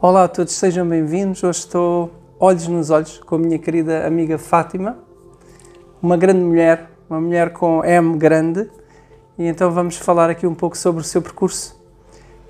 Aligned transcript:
Olá 0.00 0.22
a 0.22 0.28
todos, 0.28 0.52
sejam 0.52 0.88
bem-vindos. 0.88 1.42
Hoje 1.42 1.58
estou 1.58 2.12
olhos 2.38 2.68
nos 2.68 2.88
olhos 2.88 3.18
com 3.18 3.34
a 3.34 3.38
minha 3.38 3.58
querida 3.58 4.06
amiga 4.06 4.38
Fátima, 4.38 4.96
uma 6.00 6.16
grande 6.16 6.38
mulher, 6.38 6.88
uma 7.10 7.20
mulher 7.20 7.52
com 7.52 7.84
M 7.84 8.16
grande, 8.16 8.70
e 9.36 9.44
então 9.44 9.72
vamos 9.72 9.96
falar 9.96 10.30
aqui 10.30 10.46
um 10.46 10.54
pouco 10.54 10.78
sobre 10.78 11.00
o 11.00 11.04
seu 11.04 11.20
percurso 11.20 11.76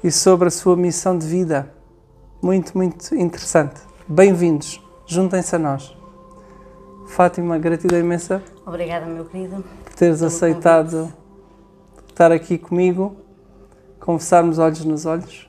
e 0.04 0.10
sobre 0.10 0.48
a 0.48 0.50
sua 0.50 0.76
missão 0.76 1.16
de 1.16 1.26
vida. 1.26 1.72
Muito, 2.42 2.76
muito 2.76 3.14
interessante. 3.14 3.80
Bem-vindos, 4.06 4.78
juntem-se 5.06 5.56
a 5.56 5.58
nós. 5.58 5.96
Fátima, 7.06 7.56
gratidão 7.56 7.98
imensa 7.98 8.42
Obrigada, 8.66 9.06
meu 9.06 9.24
querido. 9.24 9.64
por 9.86 9.94
teres 9.94 10.22
aceitado 10.22 11.10
estar 12.10 12.30
aqui 12.30 12.58
comigo, 12.58 13.16
conversarmos 13.98 14.58
olhos 14.58 14.84
nos 14.84 15.06
olhos. 15.06 15.47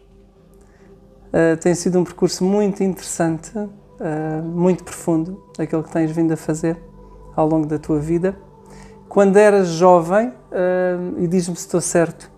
Uh, 1.32 1.56
tem 1.58 1.76
sido 1.76 2.00
um 2.00 2.04
percurso 2.04 2.44
muito 2.44 2.84
interessante, 2.84 3.52
uh, 3.56 3.70
muito 4.44 4.84
profundo, 4.84 5.44
aquilo 5.60 5.84
que 5.84 5.92
tens 5.92 6.10
vindo 6.12 6.32
a 6.32 6.38
fazer 6.38 6.78
ao 7.36 7.48
longo 7.48 7.68
da 7.68 7.78
tua 7.78 8.00
vida. 8.00 8.36
Quando 9.08 9.38
eras 9.38 9.68
jovem, 9.68 10.30
uh, 10.30 11.20
e 11.20 11.28
diz-me 11.28 11.56
se 11.56 11.66
estou 11.66 11.82
certo, 11.82 12.32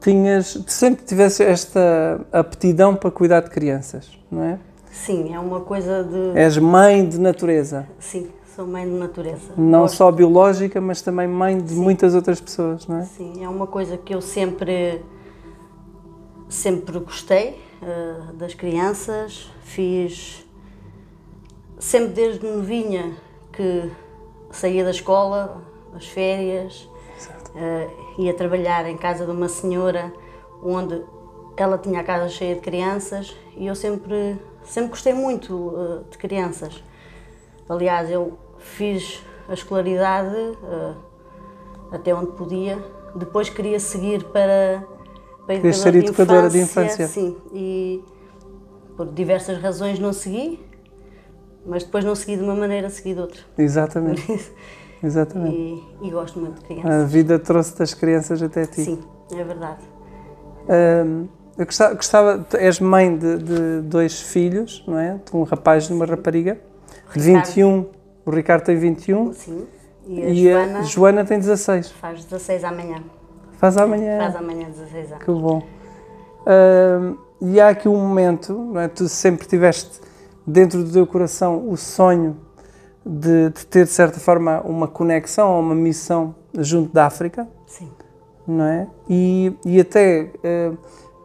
tinhas, 0.00 0.62
sempre 0.66 1.04
tivesse 1.04 1.44
esta 1.44 2.20
aptidão 2.32 2.94
para 2.96 3.10
cuidar 3.10 3.40
de 3.40 3.50
crianças, 3.50 4.10
não 4.30 4.42
é? 4.42 4.58
Sim, 4.90 5.32
é 5.34 5.38
uma 5.38 5.60
coisa 5.60 6.02
de. 6.02 6.36
És 6.38 6.56
mãe 6.58 7.08
de 7.08 7.20
natureza, 7.20 7.86
Sim, 8.00 8.28
sou 8.56 8.66
mãe 8.66 8.84
de 8.84 8.94
natureza. 8.96 9.52
não 9.56 9.82
Gosto- 9.82 9.96
só 9.96 10.10
biológica, 10.10 10.80
mas 10.80 11.02
também 11.02 11.28
mãe 11.28 11.56
de 11.58 11.70
Sim. 11.74 11.80
muitas 11.80 12.14
outras 12.16 12.40
pessoas, 12.40 12.84
não 12.88 12.98
é? 12.98 13.02
Sim, 13.04 13.44
é 13.44 13.48
uma 13.48 13.66
coisa 13.68 13.96
que 13.96 14.12
eu 14.12 14.20
sempre. 14.20 15.04
sempre 16.48 16.98
gostei 16.98 17.60
eh, 17.82 18.32
das 18.34 18.54
crianças. 18.54 19.50
Fiz. 19.62 20.44
sempre 21.78 22.08
desde 22.08 22.44
novinha 22.44 23.14
que 23.52 23.90
saía 24.50 24.82
da 24.82 24.90
escola, 24.90 25.62
as 25.94 26.06
férias, 26.06 26.88
eh, 27.54 27.88
ia 28.18 28.34
trabalhar 28.34 28.86
em 28.86 28.96
casa 28.96 29.24
de 29.24 29.30
uma 29.30 29.48
senhora 29.48 30.12
onde 30.62 31.02
ela 31.56 31.78
tinha 31.78 32.00
a 32.00 32.04
casa 32.04 32.28
cheia 32.28 32.54
de 32.54 32.60
crianças 32.60 33.36
e 33.56 33.66
eu 33.66 33.74
sempre, 33.74 34.40
sempre 34.64 34.90
gostei 34.90 35.12
muito 35.14 35.72
eh, 35.76 36.10
de 36.10 36.18
crianças. 36.18 36.82
Aliás, 37.68 38.10
eu 38.10 38.38
fiz 38.58 39.22
a 39.48 39.54
escolaridade 39.54 40.34
até 41.92 42.14
onde 42.14 42.32
podia. 42.32 42.78
Depois 43.14 43.48
queria 43.48 43.80
seguir 43.80 44.24
para, 44.24 44.84
para 45.48 45.56
Querias 45.56 45.78
ser 45.78 45.94
educadora 45.94 46.50
de 46.50 46.58
infância. 46.58 47.08
Sim, 47.08 47.34
e 47.54 48.04
por 48.94 49.06
diversas 49.06 49.56
razões 49.62 49.98
não 49.98 50.12
segui, 50.12 50.62
mas 51.64 51.84
depois 51.84 52.04
não 52.04 52.14
segui 52.14 52.36
de 52.36 52.42
uma 52.42 52.54
maneira, 52.54 52.90
segui 52.90 53.14
de 53.14 53.20
outra. 53.20 53.40
Exatamente, 53.56 54.52
exatamente. 55.02 55.56
E, 55.56 56.06
e 56.06 56.10
gosto 56.10 56.38
muito 56.38 56.60
de 56.60 56.66
crianças. 56.66 56.90
A 56.90 57.04
vida 57.06 57.38
trouxe 57.38 57.78
das 57.78 57.94
crianças 57.94 58.42
até 58.42 58.66
ti. 58.66 58.82
Sim, 58.84 59.00
é 59.32 59.42
verdade. 59.42 59.80
Ahm, 60.68 61.24
eu 61.56 61.64
gostava, 61.64 61.94
gostava- 61.94 62.46
és 62.52 62.78
mãe 62.78 63.16
de, 63.16 63.38
de 63.38 63.80
dois 63.84 64.20
filhos, 64.20 64.84
não 64.86 64.98
é? 64.98 65.18
De 65.24 65.34
um 65.34 65.44
rapaz 65.44 65.84
e 65.84 65.94
uma 65.94 66.04
rapariga. 66.04 66.60
De 67.14 67.20
Ricardo. 67.20 67.46
21, 67.46 67.86
o 68.26 68.30
Ricardo 68.30 68.64
tem 68.64 68.76
21 68.76 69.32
Sim. 69.32 69.66
E 70.06 70.22
a 70.22 70.28
e 70.28 70.42
Joana 70.52 70.78
a 70.78 70.82
Joana 70.82 71.24
tem 71.24 71.38
16. 71.38 71.90
faz 71.92 72.22
16 72.26 72.64
amanhã. 72.64 73.02
Faz 73.58 73.76
amanhã. 73.76 74.18
Faz 74.18 74.36
amanhã 74.36 74.68
16 74.70 75.12
anos. 75.12 75.24
Que 75.24 75.30
bom. 75.30 75.62
Ahm, 76.46 77.16
e 77.40 77.60
há 77.60 77.68
aqui 77.68 77.88
um 77.88 77.96
momento, 77.96 78.52
não 78.52 78.80
é? 78.80 78.88
Tu 78.88 79.08
sempre 79.08 79.46
tiveste 79.46 80.00
dentro 80.46 80.82
do 80.82 80.90
teu 80.90 81.06
coração 81.06 81.68
o 81.68 81.76
sonho 81.76 82.36
de, 83.04 83.50
de 83.50 83.66
ter, 83.66 83.84
de 83.84 83.90
certa 83.90 84.18
forma, 84.18 84.60
uma 84.62 84.88
conexão 84.88 85.52
ou 85.54 85.60
uma 85.60 85.74
missão 85.74 86.34
junto 86.58 86.92
da 86.92 87.06
África. 87.06 87.48
Sim. 87.66 87.90
não 88.46 88.64
é? 88.64 88.86
E, 89.08 89.52
e 89.64 89.78
até 89.80 90.30
eh, 90.42 90.72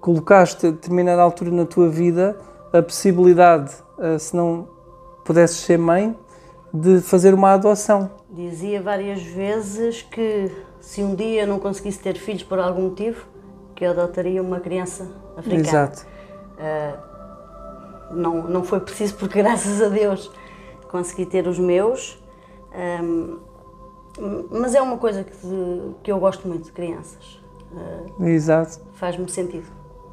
colocaste 0.01 0.67
a 0.67 0.71
determinada 0.71 1.21
altura 1.21 1.51
na 1.51 1.65
tua 1.65 1.89
vida 1.89 2.37
a 2.73 2.81
possibilidade, 2.81 3.71
eh, 3.99 4.17
se 4.17 4.35
não 4.35 4.67
pudesses 5.23 5.57
ser 5.57 5.77
mãe, 5.77 6.15
de 6.73 6.99
fazer 6.99 7.33
uma 7.33 7.53
adoção. 7.53 8.09
Dizia 8.29 8.81
várias 8.81 9.21
vezes 9.21 10.01
que 10.01 10.51
se 10.83 11.01
um 11.01 11.15
dia 11.15 11.43
eu 11.43 11.47
não 11.47 11.59
conseguisse 11.59 11.99
ter 11.99 12.15
filhos 12.17 12.43
por 12.43 12.59
algum 12.59 12.89
motivo, 12.89 13.25
que 13.73 13.85
eu 13.85 13.91
adotaria 13.91 14.41
uma 14.41 14.59
criança 14.59 15.07
africana. 15.37 15.61
Exato. 15.61 16.05
Não, 18.11 18.43
não 18.47 18.63
foi 18.63 18.79
preciso 18.81 19.15
porque 19.15 19.39
graças 19.41 19.81
a 19.81 19.87
Deus 19.89 20.29
consegui 20.89 21.25
ter 21.25 21.47
os 21.47 21.57
meus. 21.57 22.21
Ahm, 22.75 23.37
mas 24.51 24.75
é 24.75 24.81
uma 24.81 24.97
coisa 24.97 25.23
que, 25.23 25.31
que 26.03 26.11
eu 26.11 26.19
gosto 26.19 26.47
muito 26.47 26.65
de 26.65 26.71
crianças. 26.71 27.41
Ah, 27.75 28.27
Exato. 28.29 28.79
Faz-me 28.93 29.27
sentido. 29.31 29.65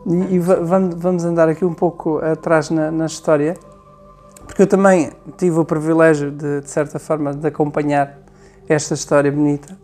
E, 0.07 0.37
e 0.37 0.39
va- 0.39 0.61
vamos, 0.61 0.95
vamos 0.95 1.25
andar 1.25 1.49
aqui 1.49 1.65
um 1.65 1.75
pouco 1.75 2.19
atrás 2.19 2.71
na, 2.71 2.91
na 2.91 3.05
história, 3.07 3.59
porque 4.47 4.63
eu 4.63 4.67
também 4.67 5.13
tive 5.37 5.59
o 5.59 5.65
privilégio 5.65 6.31
de, 6.31 6.63
de 6.63 6.71
certa 6.71 6.99
forma, 6.99 7.35
de 7.35 7.47
acompanhar 7.47 8.19
esta 8.67 8.95
história 8.95 9.31
bonita. 9.31 9.77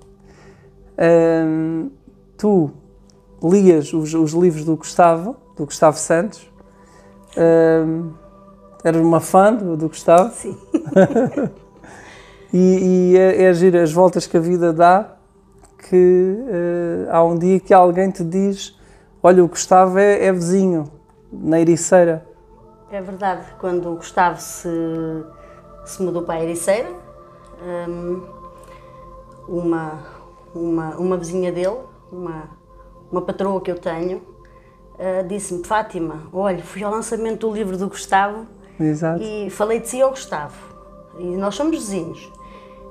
Tu 2.36 2.70
lias 3.42 3.92
os, 3.92 4.14
os 4.14 4.32
livros 4.32 4.64
do 4.64 4.76
Gustavo, 4.76 5.36
do 5.56 5.64
Gustavo 5.64 5.96
Santos. 5.98 6.50
Eras 8.84 9.00
uma 9.00 9.20
fã 9.20 9.52
do, 9.52 9.76
do 9.76 9.88
Gustavo 9.88 10.32
Sim. 10.32 10.56
e, 12.52 13.12
e 13.12 13.18
é, 13.18 13.42
é 13.42 13.52
giro 13.52 13.78
as 13.78 13.92
voltas 13.92 14.26
que 14.26 14.36
a 14.36 14.40
vida 14.40 14.72
dá 14.72 15.16
que 15.78 16.38
eh, 16.48 17.08
há 17.10 17.22
um 17.22 17.36
dia 17.36 17.58
que 17.60 17.74
alguém 17.74 18.10
te 18.10 18.24
diz 18.24 18.76
olha, 19.26 19.42
o 19.42 19.48
Gustavo 19.48 19.98
é, 19.98 20.26
é 20.26 20.32
vizinho, 20.32 20.88
na 21.32 21.60
Ericeira. 21.60 22.24
É 22.92 23.00
verdade, 23.00 23.44
quando 23.58 23.90
o 23.90 23.96
Gustavo 23.96 24.40
se, 24.40 24.68
se 25.84 26.00
mudou 26.00 26.22
para 26.22 26.36
a 26.36 26.42
Ericeira, 26.44 26.88
hum, 27.88 28.22
uma, 29.48 29.98
uma, 30.56 30.96
uma 30.96 31.16
vizinha 31.16 31.52
dele, 31.52 31.78
uma, 32.10 32.50
uma 33.10 33.22
patroa 33.22 33.60
que 33.60 33.70
eu 33.70 33.78
tenho, 33.78 34.22
ah, 34.98 35.22
disse-me, 35.22 35.64
Fátima, 35.64 36.22
olha, 36.32 36.62
fui 36.62 36.82
ao 36.82 36.90
lançamento 36.90 37.46
do 37.46 37.54
livro 37.54 37.76
do 37.76 37.88
Gustavo 37.88 38.46
Exato. 38.80 39.22
e 39.22 39.50
falei 39.50 39.80
de 39.80 39.88
si 39.88 40.00
ao 40.00 40.10
Gustavo. 40.10 40.56
E 41.18 41.36
nós 41.36 41.54
somos 41.54 41.76
vizinhos. 41.76 42.32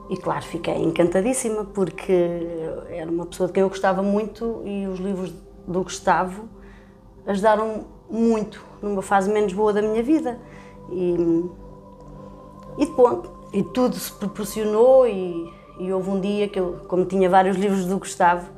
E 0.09 0.17
claro, 0.17 0.43
fiquei 0.43 0.75
encantadíssima 0.75 1.65
porque 1.65 2.13
era 2.89 3.09
uma 3.09 3.25
pessoa 3.25 3.47
de 3.47 3.53
quem 3.53 3.61
eu 3.61 3.69
gostava 3.69 4.03
muito 4.03 4.61
e 4.63 4.85
os 4.85 4.99
livros 4.99 5.33
do 5.67 5.83
Gustavo 5.83 6.47
ajudaram 7.25 7.85
muito 8.07 8.63
numa 8.83 9.01
fase 9.01 9.31
menos 9.31 9.51
boa 9.53 9.73
da 9.73 9.81
minha 9.81 10.03
vida. 10.03 10.39
E, 10.91 11.45
e 12.77 12.85
depois, 12.85 13.27
e 13.51 13.63
tudo 13.63 13.95
se 13.95 14.11
proporcionou 14.11 15.07
e, 15.07 15.51
e 15.79 15.91
houve 15.91 16.09
um 16.09 16.19
dia 16.19 16.47
que 16.47 16.59
eu, 16.59 16.85
como 16.87 17.05
tinha 17.05 17.29
vários 17.29 17.57
livros 17.57 17.85
do 17.85 17.97
Gustavo, 17.97 18.49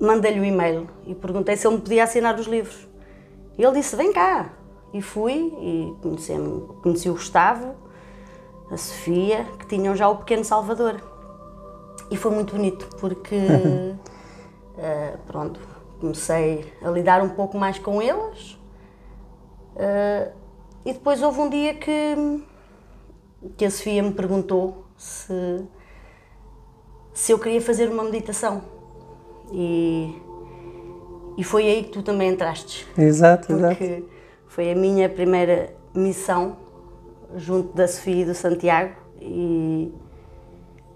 mandei-lhe 0.00 0.40
um 0.40 0.44
e-mail 0.44 0.88
e 1.06 1.14
perguntei 1.14 1.56
se 1.56 1.66
ele 1.66 1.76
me 1.76 1.82
podia 1.82 2.04
assinar 2.04 2.38
os 2.38 2.46
livros. 2.46 2.88
E 3.58 3.62
ele 3.62 3.78
disse, 3.78 3.94
vem 3.94 4.12
cá. 4.12 4.50
E 4.92 5.00
fui 5.00 5.54
e 5.60 5.94
conheci, 6.02 6.32
conheci 6.82 7.08
o 7.08 7.12
Gustavo, 7.12 7.74
a 8.70 8.76
Sofia, 8.76 9.44
que 9.58 9.66
tinham 9.66 9.94
já 9.94 10.08
o 10.08 10.16
pequeno 10.16 10.44
Salvador. 10.44 11.00
E 12.10 12.16
foi 12.16 12.32
muito 12.32 12.56
bonito, 12.56 12.88
porque, 12.98 13.36
eh, 14.76 15.16
pronto, 15.26 15.60
comecei 16.00 16.72
a 16.82 16.90
lidar 16.90 17.22
um 17.22 17.28
pouco 17.28 17.56
mais 17.56 17.78
com 17.78 18.02
eles. 18.02 18.58
eh, 19.76 20.32
e 20.84 20.94
depois 20.94 21.22
houve 21.22 21.40
um 21.40 21.48
dia 21.50 21.74
que, 21.74 22.42
que 23.56 23.66
a 23.66 23.70
Sofia 23.70 24.02
me 24.02 24.12
perguntou 24.12 24.86
se, 25.00 25.64
se 27.14 27.32
eu 27.32 27.38
queria 27.38 27.60
fazer 27.60 27.88
uma 27.88 28.04
meditação. 28.04 28.62
E, 29.50 30.14
e 31.38 31.42
foi 31.42 31.66
aí 31.66 31.84
que 31.84 31.90
tu 31.90 32.02
também 32.02 32.28
entraste 32.30 32.86
Exato, 32.96 33.52
exato. 33.52 33.74
porque 33.74 34.04
foi 34.46 34.70
a 34.70 34.76
minha 34.76 35.08
primeira 35.08 35.74
missão 35.92 36.56
junto 37.34 37.74
da 37.74 37.88
Sofia 37.88 38.22
e 38.22 38.24
do 38.24 38.34
Santiago 38.34 38.94
e, 39.20 39.92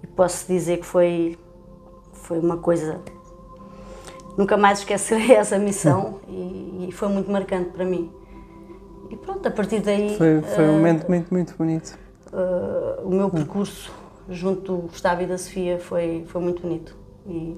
e 0.02 0.06
posso 0.14 0.46
dizer 0.46 0.78
que 0.78 0.86
foi, 0.86 1.36
foi 2.12 2.38
uma 2.38 2.58
coisa. 2.58 3.00
Nunca 4.36 4.56
mais 4.56 4.80
esquecerei 4.80 5.32
essa 5.34 5.58
missão 5.58 6.20
e, 6.28 6.86
e 6.88 6.92
foi 6.92 7.08
muito 7.08 7.30
marcante 7.30 7.70
para 7.70 7.84
mim. 7.84 8.12
E 9.10 9.16
pronto, 9.16 9.46
a 9.48 9.50
partir 9.50 9.80
daí 9.80 10.16
Foi, 10.16 10.42
foi 10.42 10.68
um 10.68 10.74
momento 10.74 11.08
muito, 11.08 11.32
muito 11.32 11.56
bonito. 11.56 12.03
Eh, 12.34 13.00
o 13.04 13.10
meu 13.10 13.30
percurso 13.30 13.92
junto 14.28 14.76
do 14.76 14.88
Gustavo 14.88 15.22
e 15.22 15.26
da 15.26 15.38
Sofia 15.38 15.78
foi, 15.78 16.24
foi 16.26 16.42
muito 16.42 16.62
bonito. 16.62 16.96
E 17.26 17.56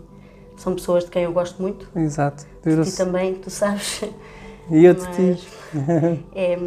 são 0.57 0.75
pessoas 0.75 1.05
de 1.05 1.11
quem 1.11 1.23
eu 1.25 1.33
gosto 1.33 1.61
muito. 1.63 1.89
Exato. 1.97 2.45
E 2.65 2.97
também, 2.97 3.35
tu 3.35 3.49
sabes. 3.51 4.03
E 4.71 4.85
eu 4.85 4.95
de 4.95 5.07
ti. 5.13 5.49
é, 6.35 6.59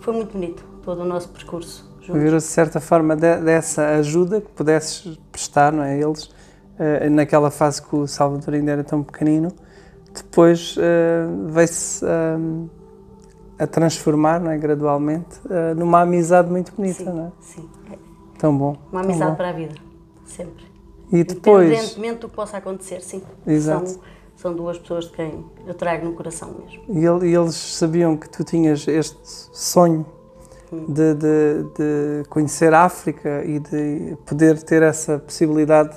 foi 0.00 0.14
muito 0.14 0.32
bonito 0.32 0.64
todo 0.82 1.02
o 1.02 1.04
nosso 1.04 1.28
percurso. 1.28 1.86
Virou-se 2.00 2.46
de 2.46 2.52
certa 2.52 2.80
forma 2.80 3.16
de, 3.16 3.40
dessa 3.40 3.96
ajuda 3.96 4.40
que 4.40 4.48
pudesses 4.50 5.18
prestar 5.30 5.72
não 5.72 5.82
é, 5.82 5.94
a 5.94 5.96
eles, 5.96 6.24
uh, 6.24 7.10
naquela 7.10 7.50
fase 7.50 7.82
que 7.82 7.96
o 7.96 8.06
Salvador 8.06 8.54
ainda 8.54 8.70
era 8.70 8.84
tão 8.84 9.02
pequenino, 9.02 9.52
depois 10.14 10.76
uh, 10.76 11.48
veio-se 11.48 12.04
uh, 12.04 12.70
a 13.58 13.66
transformar 13.66 14.40
não 14.40 14.50
é, 14.50 14.58
gradualmente 14.58 15.38
uh, 15.46 15.74
numa 15.76 16.02
amizade 16.02 16.50
muito 16.50 16.72
bonita, 16.74 16.98
sim, 16.98 17.04
não 17.04 17.26
é? 17.26 17.32
Sim. 17.40 17.68
Tão 18.38 18.56
bom. 18.56 18.76
Uma 18.92 19.00
amizade 19.00 19.36
para 19.36 19.48
a 19.48 19.52
vida, 19.52 19.74
sempre. 20.24 20.64
E 21.10 21.24
depois. 21.24 21.68
Independentemente 21.68 22.20
do 22.20 22.28
que 22.28 22.36
possa 22.36 22.58
acontecer, 22.58 23.00
sim. 23.00 23.22
Exato. 23.46 23.88
São, 23.88 24.00
são 24.36 24.54
duas 24.54 24.78
pessoas 24.78 25.06
de 25.06 25.12
quem 25.12 25.44
eu 25.66 25.74
trago 25.74 26.04
no 26.04 26.12
coração 26.12 26.54
mesmo. 26.58 26.82
E, 26.88 27.04
ele, 27.04 27.28
e 27.30 27.34
eles 27.34 27.54
sabiam 27.54 28.16
que 28.16 28.28
tu 28.28 28.44
tinhas 28.44 28.86
este 28.86 29.18
sonho 29.24 30.04
de, 30.70 31.14
de, 31.14 31.62
de, 31.76 32.28
conhecer 32.28 32.74
a 32.74 32.84
África 32.84 33.44
e 33.44 33.58
de 33.58 34.16
poder 34.26 34.62
ter 34.62 34.82
essa 34.82 35.18
possibilidade 35.18 35.96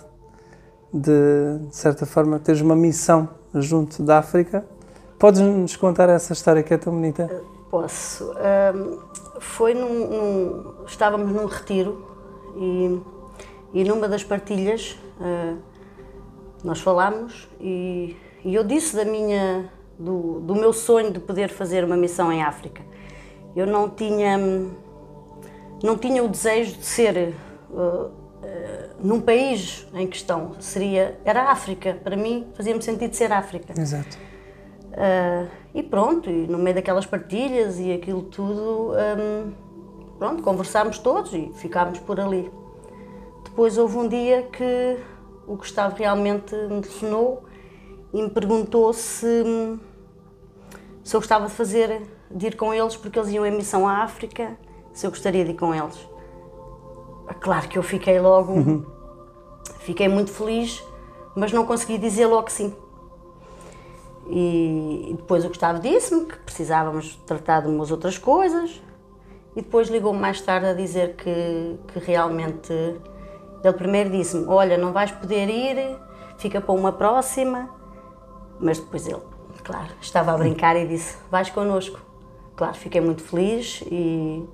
de, 0.94 1.68
de 1.68 1.76
certa 1.76 2.06
forma, 2.06 2.40
teres 2.40 2.62
uma 2.62 2.76
missão 2.76 3.30
junto 3.56 4.04
da 4.04 4.20
África. 4.20 4.66
Podes-nos 5.20 5.76
contar 5.76 6.08
essa 6.08 6.32
história 6.32 6.64
que 6.64 6.74
é 6.74 6.78
tão 6.78 6.94
bonita? 6.94 7.44
Posso. 7.70 8.32
Um, 8.32 9.00
foi 9.42 9.74
num, 9.74 10.08
num, 10.08 10.86
Estávamos 10.88 11.30
num 11.30 11.46
retiro 11.46 12.08
e, 12.56 13.02
e 13.74 13.84
numa 13.84 14.08
das 14.08 14.24
partilhas 14.24 14.98
uh, 15.20 15.58
nós 16.64 16.80
falámos 16.80 17.50
e, 17.60 18.16
e, 18.46 18.56
eu 18.56 18.64
disse 18.64 18.96
da 18.96 19.04
minha, 19.04 19.70
do, 20.00 20.40
do 20.40 20.56
meu 20.56 20.72
sonho 20.72 21.12
de 21.12 21.20
poder 21.20 21.50
fazer 21.50 21.84
uma 21.84 21.98
missão 21.98 22.32
em 22.32 22.42
África. 22.42 22.82
Eu 23.54 23.68
não 23.68 23.90
tinha, 23.90 24.38
não 25.84 25.98
tinha 25.98 26.24
o 26.24 26.30
desejo 26.30 26.78
de 26.78 26.86
ser 26.86 27.36
uh, 27.72 28.10
num 29.02 29.20
país 29.20 29.86
em 29.94 30.08
questão. 30.08 30.56
Seria, 30.62 31.20
era 31.26 31.44
a 31.44 31.52
África. 31.52 32.00
Para 32.02 32.16
mim 32.16 32.48
fazia-me 32.56 32.82
sentido 32.82 33.14
ser 33.14 33.34
África. 33.34 33.74
Exato. 33.80 34.29
Uh, 35.00 35.48
e 35.74 35.82
pronto, 35.82 36.30
e 36.30 36.46
no 36.46 36.58
meio 36.58 36.76
daquelas 36.76 37.06
partilhas 37.06 37.80
e 37.80 37.94
aquilo 37.94 38.24
tudo, 38.24 38.92
um, 38.92 39.54
pronto, 40.18 40.44
conversámos 40.44 41.00
todos 41.00 41.34
e 41.34 41.54
ficámos 41.56 42.00
por 42.00 42.20
ali. 42.20 42.52
Depois 43.46 43.78
houve 43.78 43.96
um 43.96 44.10
dia 44.10 44.44
que 44.52 44.98
o 45.48 45.56
Gustavo 45.56 45.96
realmente 45.96 46.54
me 46.54 46.82
telefonou 46.82 47.46
e 48.14 48.22
me 48.22 48.30
perguntou 48.30 48.92
se, 48.92 49.80
se 51.02 51.16
eu 51.16 51.22
gostava 51.22 51.46
de 51.46 51.54
fazer, 51.54 52.02
de 52.30 52.48
ir 52.48 52.58
com 52.58 52.74
eles, 52.74 52.98
porque 52.98 53.18
eles 53.18 53.32
iam 53.32 53.46
em 53.46 53.52
missão 53.52 53.88
à 53.88 54.04
África, 54.04 54.58
se 54.92 55.08
eu 55.08 55.12
gostaria 55.12 55.46
de 55.46 55.52
ir 55.52 55.56
com 55.56 55.74
eles. 55.74 55.98
Claro 57.40 57.70
que 57.70 57.78
eu 57.78 57.84
fiquei 57.84 58.20
logo, 58.20 58.52
uhum. 58.52 58.86
fiquei 59.80 60.10
muito 60.10 60.32
feliz, 60.32 60.84
mas 61.38 61.54
não 61.54 61.66
consegui 61.66 61.98
dizer 61.98 62.26
logo 62.26 62.52
sim. 62.52 62.76
E 64.30 65.16
depois 65.18 65.44
o 65.44 65.48
Gustavo 65.48 65.80
disse-me 65.80 66.26
que 66.26 66.38
precisávamos 66.38 67.16
tratar 67.26 67.62
de 67.62 67.68
umas 67.68 67.90
outras 67.90 68.18
coisas. 68.18 68.80
E 69.56 69.62
depois 69.62 69.90
ligou-me 69.90 70.20
mais 70.20 70.40
tarde 70.40 70.68
a 70.68 70.74
dizer 70.74 71.16
que, 71.16 71.78
que 71.88 72.00
realmente. 72.00 72.72
Ele 72.72 73.74
primeiro 73.74 74.12
disse-me: 74.12 74.46
Olha, 74.48 74.78
não 74.78 74.94
vais 74.94 75.12
poder 75.12 75.50
ir, 75.50 75.98
fica 76.38 76.62
para 76.62 76.74
uma 76.74 76.92
próxima. 76.92 77.70
Mas 78.60 78.78
depois 78.78 79.08
ele, 79.08 79.22
claro, 79.64 79.90
estava 80.00 80.34
a 80.34 80.38
brincar 80.38 80.76
e 80.76 80.88
disse: 80.88 81.18
Vais 81.32 81.50
connosco. 81.50 82.00
Claro, 82.56 82.76
fiquei 82.76 83.02
muito 83.02 83.24
feliz 83.24 83.84
e 83.90 84.48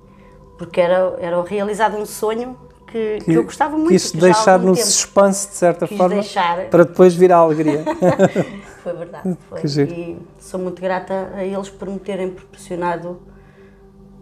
porque 0.56 0.80
era, 0.80 1.16
era 1.18 1.42
realizado 1.42 1.96
um 1.96 2.06
sonho 2.06 2.56
que, 2.86 3.18
que, 3.24 3.34
eu 3.34 3.44
gostava 3.44 3.76
muito. 3.76 3.90
Quis 3.90 4.12
deixar 4.12 4.58
no 4.58 4.74
tempo. 4.74 4.86
suspense, 4.86 5.48
de 5.48 5.54
certa 5.54 5.86
Quis 5.86 5.98
forma, 5.98 6.14
deixar. 6.14 6.70
para 6.70 6.84
depois 6.84 7.14
vir 7.14 7.32
a 7.32 7.36
alegria. 7.36 7.84
foi 8.86 8.92
verdade. 8.94 9.36
Foi. 9.48 9.60
E 9.64 10.16
sou 10.38 10.60
muito 10.60 10.80
grata 10.80 11.32
a 11.34 11.44
eles 11.44 11.68
por 11.68 11.88
me 11.88 11.98
terem 11.98 12.30
proporcionado, 12.30 13.20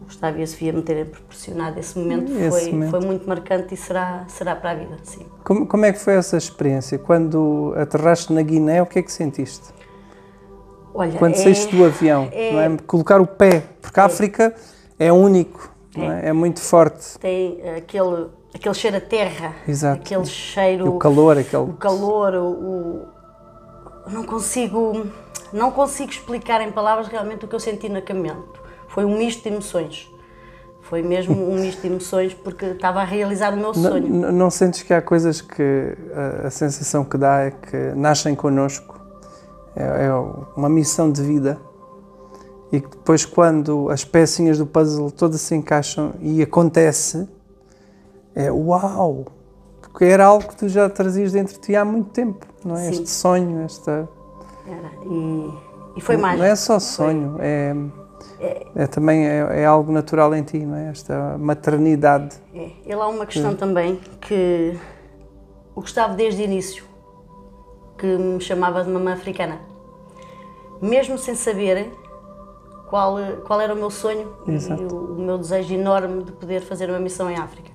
Gustavo 0.04 0.38
e 0.38 0.42
a 0.42 0.46
Sofia 0.46 0.72
me 0.72 0.80
terem 0.80 1.04
proporcionado 1.04 1.78
esse 1.78 1.98
momento. 1.98 2.32
Esse 2.32 2.48
foi, 2.48 2.72
momento. 2.72 2.90
foi 2.90 3.00
muito 3.00 3.28
marcante 3.28 3.74
e 3.74 3.76
será, 3.76 4.24
será 4.26 4.56
para 4.56 4.70
a 4.70 4.74
vida, 4.74 4.96
sim. 5.02 5.26
Como, 5.44 5.66
como 5.66 5.84
é 5.84 5.92
que 5.92 5.98
foi 5.98 6.14
essa 6.14 6.38
experiência? 6.38 6.98
Quando 6.98 7.74
aterraste 7.76 8.32
na 8.32 8.40
Guiné, 8.40 8.80
o 8.80 8.86
que 8.86 9.00
é 9.00 9.02
que 9.02 9.12
sentiste? 9.12 9.68
Olha, 10.94 11.18
Quando 11.18 11.34
é, 11.34 11.38
saíste 11.38 11.76
do 11.76 11.84
avião, 11.84 12.28
é, 12.32 12.54
é? 12.54 12.76
Colocar 12.86 13.20
o 13.20 13.26
pé, 13.26 13.64
porque 13.82 14.00
a 14.00 14.06
África 14.06 14.54
é 14.98 15.12
único, 15.12 15.70
é. 15.94 16.26
é? 16.26 16.28
é 16.28 16.32
muito 16.32 16.60
forte. 16.60 17.18
Tem 17.18 17.60
aquele 17.76 18.28
aquele 18.54 18.74
cheiro 18.74 18.96
a 18.96 19.00
terra, 19.00 19.56
Exato. 19.66 20.00
aquele 20.00 20.24
cheiro, 20.24 20.88
o 20.88 20.98
calor, 20.98 21.36
aquele 21.36 21.64
o 21.64 21.72
calor, 21.72 22.34
o, 22.34 23.13
não 24.06 24.24
consigo 24.24 25.06
não 25.52 25.70
consigo 25.70 26.10
explicar 26.10 26.60
em 26.60 26.72
palavras 26.72 27.06
realmente 27.06 27.44
o 27.44 27.48
que 27.48 27.54
eu 27.54 27.60
senti 27.60 27.88
no 27.88 27.98
acampamento. 27.98 28.60
Foi 28.88 29.04
um 29.04 29.16
misto 29.16 29.42
de 29.42 29.50
emoções. 29.50 30.10
Foi 30.82 31.00
mesmo 31.00 31.34
um 31.34 31.60
misto 31.60 31.80
de 31.82 31.86
emoções 31.86 32.34
porque 32.34 32.66
estava 32.66 33.00
a 33.00 33.04
realizar 33.04 33.54
o 33.54 33.56
meu 33.56 33.72
sonho. 33.72 34.08
Não, 34.08 34.32
não 34.32 34.50
sentes 34.50 34.82
que 34.82 34.92
há 34.92 35.00
coisas 35.00 35.40
que 35.40 35.96
a, 36.42 36.48
a, 36.48 36.50
sensação 36.50 37.04
que 37.04 37.16
dá 37.16 37.42
é 37.42 37.50
que 37.52 37.76
nascem 37.94 38.34
connosco, 38.34 39.00
é, 39.76 40.06
é 40.06 40.12
uma 40.56 40.68
missão 40.68 41.10
de 41.10 41.22
vida 41.22 41.58
e 42.72 42.80
que 42.80 42.88
depois 42.88 43.24
quando 43.24 43.88
as 43.90 44.04
pecinhas 44.04 44.58
do 44.58 44.66
puzzle 44.66 45.10
todas 45.10 45.40
se 45.40 45.54
encaixam 45.54 46.14
e 46.20 46.42
acontece, 46.42 47.28
é 48.34 48.50
uau! 48.50 49.24
Porque 49.94 50.06
era 50.06 50.26
algo 50.26 50.48
que 50.48 50.56
tu 50.56 50.68
já 50.68 50.90
trazias 50.90 51.30
dentro 51.30 51.54
de 51.54 51.60
ti 51.60 51.76
há 51.76 51.84
muito 51.84 52.10
tempo, 52.10 52.44
não 52.64 52.74
é? 52.74 52.80
Sim. 52.80 52.90
Este 52.90 53.08
sonho, 53.08 53.60
esta. 53.60 54.08
Era. 54.66 54.90
E, 55.06 55.54
e 55.96 56.00
foi 56.00 56.16
mais. 56.16 56.36
Não 56.36 56.44
é 56.44 56.56
só 56.56 56.80
sonho, 56.80 57.36
é, 57.38 57.72
é, 58.40 58.66
é, 58.74 58.86
também 58.88 59.24
é, 59.24 59.60
é, 59.62 59.64
algo 59.64 59.92
natural 59.92 60.34
em 60.34 60.42
ti, 60.42 60.58
não 60.58 60.74
é? 60.74 60.90
Esta 60.90 61.38
maternidade. 61.38 62.34
É. 62.52 62.70
E 62.84 62.92
lá 62.92 63.06
uma 63.06 63.24
questão 63.24 63.54
também 63.54 64.00
que 64.20 64.76
o 65.76 65.80
Gustavo 65.80 66.16
desde 66.16 66.42
o 66.42 66.44
início 66.44 66.84
que 67.96 68.18
me 68.18 68.40
chamava 68.40 68.82
de 68.82 68.90
mamã 68.90 69.12
africana. 69.12 69.60
Mesmo 70.82 71.16
sem 71.16 71.36
saber 71.36 71.88
qual, 72.90 73.14
qual 73.46 73.60
era 73.60 73.72
o 73.72 73.76
meu 73.76 73.90
sonho 73.90 74.28
Exato. 74.48 74.82
e 74.82 74.86
o, 74.86 75.12
o 75.12 75.20
meu 75.20 75.38
desejo 75.38 75.72
enorme 75.72 76.24
de 76.24 76.32
poder 76.32 76.62
fazer 76.62 76.90
uma 76.90 76.98
missão 76.98 77.30
em 77.30 77.36
África 77.36 77.74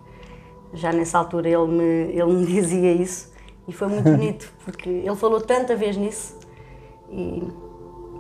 já 0.74 0.92
nessa 0.92 1.18
altura 1.18 1.50
ele 1.50 1.68
me, 1.68 1.84
ele 2.12 2.34
me 2.34 2.46
dizia 2.48 2.92
isso 2.94 3.32
e 3.68 3.74
foi 3.74 3.88
muito 3.88 4.10
bonito 4.10 4.52
porque 4.66 4.90
ele 4.90 5.16
falou 5.16 5.42
tanta 5.42 5.76
vez 5.76 5.96
nisso 5.98 6.40
e, 7.12 7.48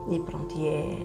e 0.10 0.20
pronto, 0.20 0.56
e 0.58 0.68
é. 0.68 0.98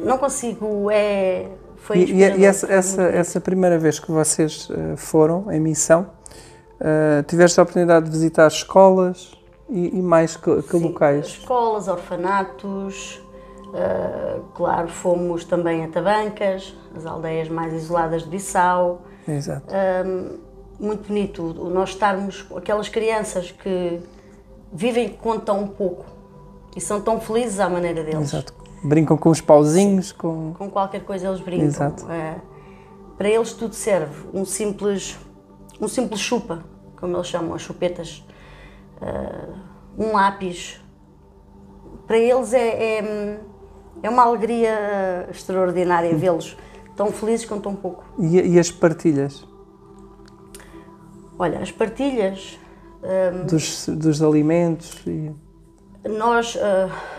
Não 0.00 0.18
consigo, 0.18 0.90
é. 0.90 1.48
Foi 1.76 1.98
e, 1.98 2.14
e 2.14 2.44
essa, 2.44 2.72
essa, 2.72 3.02
essa 3.02 3.40
primeira 3.40 3.78
vez 3.78 3.98
que 3.98 4.10
vocês 4.10 4.68
uh, 4.70 4.96
foram 4.96 5.50
em 5.50 5.60
missão, 5.60 6.10
uh, 6.80 7.22
tiveste 7.24 7.58
a 7.58 7.62
oportunidade 7.62 8.06
de 8.06 8.12
visitar 8.12 8.46
escolas 8.46 9.32
e, 9.68 9.98
e 9.98 10.02
mais 10.02 10.36
que, 10.36 10.62
que 10.62 10.78
Sim, 10.78 10.84
locais? 10.84 11.26
Escolas, 11.26 11.88
orfanatos, 11.88 13.20
uh, 13.68 14.42
claro, 14.54 14.88
fomos 14.88 15.44
também 15.44 15.84
a 15.84 15.88
Tabancas, 15.88 16.76
as 16.96 17.04
aldeias 17.04 17.48
mais 17.48 17.72
isoladas 17.72 18.22
de 18.22 18.28
Bissau. 18.28 19.02
Exato. 19.26 19.66
Um, 20.06 20.38
muito 20.78 21.08
bonito 21.08 21.42
nós 21.70 21.90
estarmos 21.90 22.42
com 22.42 22.58
aquelas 22.58 22.88
crianças 22.88 23.50
que 23.52 24.00
vivem 24.72 25.10
com 25.10 25.38
tão 25.38 25.66
pouco 25.68 26.06
e 26.74 26.80
são 26.80 27.00
tão 27.00 27.20
felizes 27.20 27.60
à 27.60 27.68
maneira 27.68 28.02
deles. 28.02 28.32
Exato. 28.32 28.54
Brincam 28.82 29.16
com 29.16 29.30
os 29.30 29.40
pauzinhos, 29.40 30.10
com... 30.10 30.54
Com 30.54 30.68
qualquer 30.68 31.04
coisa 31.04 31.28
eles 31.28 31.40
brincam. 31.40 31.66
Exato. 31.66 32.10
É, 32.10 32.36
para 33.16 33.28
eles 33.28 33.52
tudo 33.52 33.74
serve. 33.74 34.26
Um 34.34 34.44
simples, 34.44 35.16
um 35.80 35.86
simples 35.86 36.20
chupa, 36.20 36.64
como 36.98 37.16
eles 37.16 37.28
chamam, 37.28 37.54
as 37.54 37.62
chupetas. 37.62 38.24
Uh, 39.00 39.54
um 39.96 40.12
lápis. 40.12 40.80
Para 42.06 42.18
eles 42.18 42.52
é, 42.52 42.98
é, 42.98 43.40
é 44.02 44.10
uma 44.10 44.24
alegria 44.24 45.28
extraordinária 45.30 46.14
vê-los 46.16 46.56
tão 46.96 47.10
felizes 47.12 47.46
com 47.46 47.60
tão 47.60 47.74
pouco. 47.74 48.04
E, 48.18 48.40
e 48.40 48.58
as 48.58 48.70
partilhas? 48.70 49.46
Olha, 51.38 51.58
as 51.60 51.70
partilhas... 51.70 52.58
Um, 53.02 53.46
dos, 53.46 53.88
dos 53.88 54.22
alimentos 54.22 55.02
e... 55.06 55.32
Nós, 56.08 56.56
uh, 56.56 56.58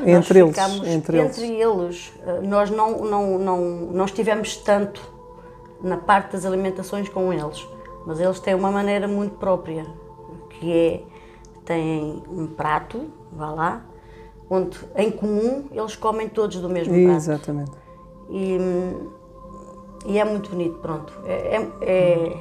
entre 0.06 0.44
nós 0.44 0.58
eles, 0.58 0.88
entre, 0.88 1.20
entre 1.20 1.46
eles, 1.46 2.14
uh, 2.26 2.46
nós 2.46 2.70
não, 2.70 3.00
não, 3.00 3.40
não, 3.40 3.62
não 3.92 4.06
estivemos 4.06 4.58
tanto 4.58 5.02
na 5.82 5.98
parte 5.98 6.34
das 6.34 6.46
alimentações 6.46 7.08
com 7.10 7.32
eles, 7.32 7.66
mas 8.06 8.20
eles 8.20 8.40
têm 8.40 8.56
uma 8.56 8.72
maneira 8.72 9.08
muito 9.08 9.36
própria, 9.36 9.86
que 10.50 10.72
é, 10.72 11.04
têm 11.66 12.24
um 12.30 12.48
prato, 12.48 13.10
vá 13.32 13.52
lá, 13.52 13.86
onde 14.50 14.78
em 14.96 15.12
comum 15.12 15.66
eles 15.72 15.96
comem 15.96 16.28
todos 16.28 16.58
do 16.58 16.70
mesmo 16.70 16.94
prato. 16.94 17.16
Exatamente. 17.16 17.72
E, 18.30 18.58
e 20.06 20.20
é 20.20 20.24
muito 20.26 20.50
bonito, 20.50 20.78
pronto. 20.80 21.14
É, 21.26 21.56
é, 21.58 21.70
é, 21.82 22.38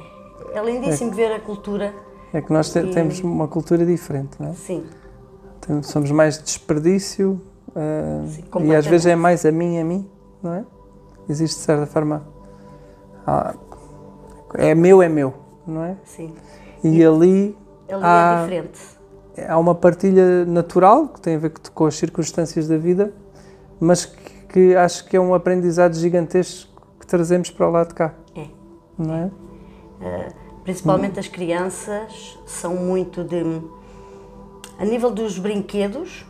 é 0.59 0.63
lindíssimo 0.65 1.11
ver 1.11 1.31
a 1.33 1.39
cultura. 1.39 1.93
É 2.33 2.41
que 2.41 2.51
nós 2.51 2.71
te- 2.71 2.79
E- 2.79 2.91
temos 2.91 3.19
uma 3.21 3.47
cultura 3.47 3.85
diferente, 3.85 4.31
não 4.39 4.49
é? 4.49 4.53
Sim, 4.53 4.83
Tem- 5.61 5.81
Somos 5.83 6.11
mais 6.11 6.37
de 6.39 6.43
desperdício 6.45 7.39
ah, 7.75 8.25
Sim, 8.27 8.43
e 8.65 8.75
às 8.75 8.85
vezes 8.85 9.05
é 9.05 9.15
mais 9.15 9.45
a 9.45 9.51
mim, 9.51 9.79
a 9.79 9.83
mim, 9.83 10.09
não 10.41 10.53
é? 10.53 10.65
Existe 11.29 11.57
de 11.59 11.63
certa 11.63 11.85
forma. 11.85 12.23
ah, 13.25 13.53
é 14.55 14.75
meu, 14.75 15.01
é 15.01 15.07
meu, 15.09 15.33
não 15.65 15.83
é? 15.83 15.95
sim. 16.03 16.33
E 16.83 17.03
ali 17.03 17.55
Ali 17.89 18.01
Ah. 18.03 18.39
é 18.39 18.43
diferente. 18.43 18.79
há 19.47 19.57
uma 19.57 19.73
partilha 19.75 20.45
natural 20.45 21.07
que 21.07 21.21
tem 21.21 21.35
a 21.35 21.39
ver 21.39 21.51
com 21.73 21.85
as 21.85 21.95
circunstâncias 21.95 22.67
da 22.67 22.77
vida, 22.77 23.13
mas 23.79 24.05
que, 24.05 24.31
que 24.49 24.75
acho 24.75 25.05
que 25.05 25.15
é 25.15 25.19
um 25.21 25.33
aprendizado 25.33 25.93
gigantesco 25.95 26.72
que 27.03 27.07
trazemos 27.07 27.49
para 27.49 27.67
o 27.67 27.71
lado 27.71 27.89
de 27.89 27.93
cá, 27.95 28.13
É. 28.35 28.47
não 28.97 29.13
é? 29.13 29.31
Principalmente 30.63 31.19
as 31.19 31.27
crianças 31.27 32.39
são 32.45 32.75
muito 32.75 33.23
de. 33.23 33.61
A 34.79 34.85
nível 34.85 35.11
dos 35.11 35.37
brinquedos, 35.37 36.25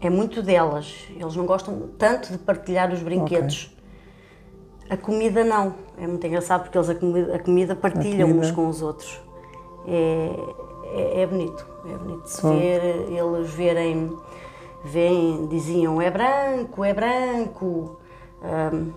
é 0.00 0.08
muito 0.10 0.42
delas. 0.42 1.06
Eles 1.10 1.36
não 1.36 1.44
gostam 1.46 1.90
tanto 1.98 2.32
de 2.32 2.38
partilhar 2.38 2.92
os 2.92 3.00
brinquedos. 3.02 3.70
A 4.88 4.96
comida 4.96 5.44
não. 5.44 5.74
É 5.98 6.06
muito 6.06 6.26
engraçado 6.26 6.62
porque 6.62 6.76
eles 6.76 6.88
a 6.90 6.94
comida, 6.94 7.36
a 7.36 7.38
comida 7.38 7.76
partilham 7.76 8.28
comida. 8.28 8.46
uns 8.46 8.50
com 8.50 8.66
os 8.68 8.82
outros. 8.82 9.20
É, 9.86 10.30
é, 10.94 11.20
é 11.22 11.26
bonito. 11.26 11.66
É 11.86 11.96
bonito 11.96 12.22
de 12.22 12.30
se 12.30 12.42
ver, 12.42 12.82
eles 13.10 13.50
verem, 13.50 14.10
veem, 14.84 15.46
diziam 15.48 16.00
é 16.00 16.10
branco, 16.10 16.82
é 16.82 16.94
branco. 16.94 17.98
Ahm, 18.42 18.90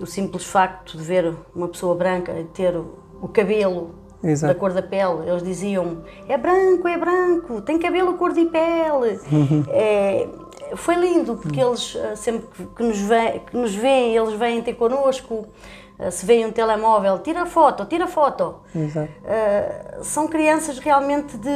o 0.00 0.06
simples 0.06 0.44
facto 0.44 0.96
de 0.96 1.02
ver 1.04 1.34
uma 1.54 1.68
pessoa 1.68 1.94
branca 1.94 2.32
e 2.32 2.44
ter 2.44 2.76
o, 2.76 3.28
cabelo 3.28 3.94
da 4.22 4.30
Exato. 4.30 4.54
cor 4.58 4.72
da 4.72 4.82
pele, 4.82 5.28
eles 5.28 5.42
diziam 5.42 6.02
é 6.28 6.36
branco, 6.38 6.88
é 6.88 6.96
branco, 6.96 7.60
tem 7.60 7.78
cabelo 7.78 8.14
cor 8.14 8.32
de 8.32 8.46
pele. 8.46 9.20
É, 9.68 10.28
foi 10.76 10.94
lindo, 10.94 11.36
porque 11.36 11.60
eles 11.60 11.96
ah, 11.96 12.16
sempre 12.16 12.46
que, 12.48 12.64
que 12.66 12.82
nos 12.82 12.98
vê, 12.98 13.40
que 13.40 13.56
nos 13.56 13.74
veem, 13.74 14.16
eles 14.16 14.32
vêm 14.34 14.62
ter 14.62 14.74
connosco, 14.74 15.46
ah, 15.98 16.10
se 16.10 16.24
veem 16.24 16.46
um 16.46 16.52
telemóvel, 16.52 17.18
tira 17.18 17.44
foto, 17.46 17.84
tira 17.84 18.06
foto. 18.06 18.56
Exato. 18.74 19.10
Uh, 19.22 20.02
são 20.04 20.26
crianças 20.26 20.78
realmente 20.78 21.36
de. 21.36 21.50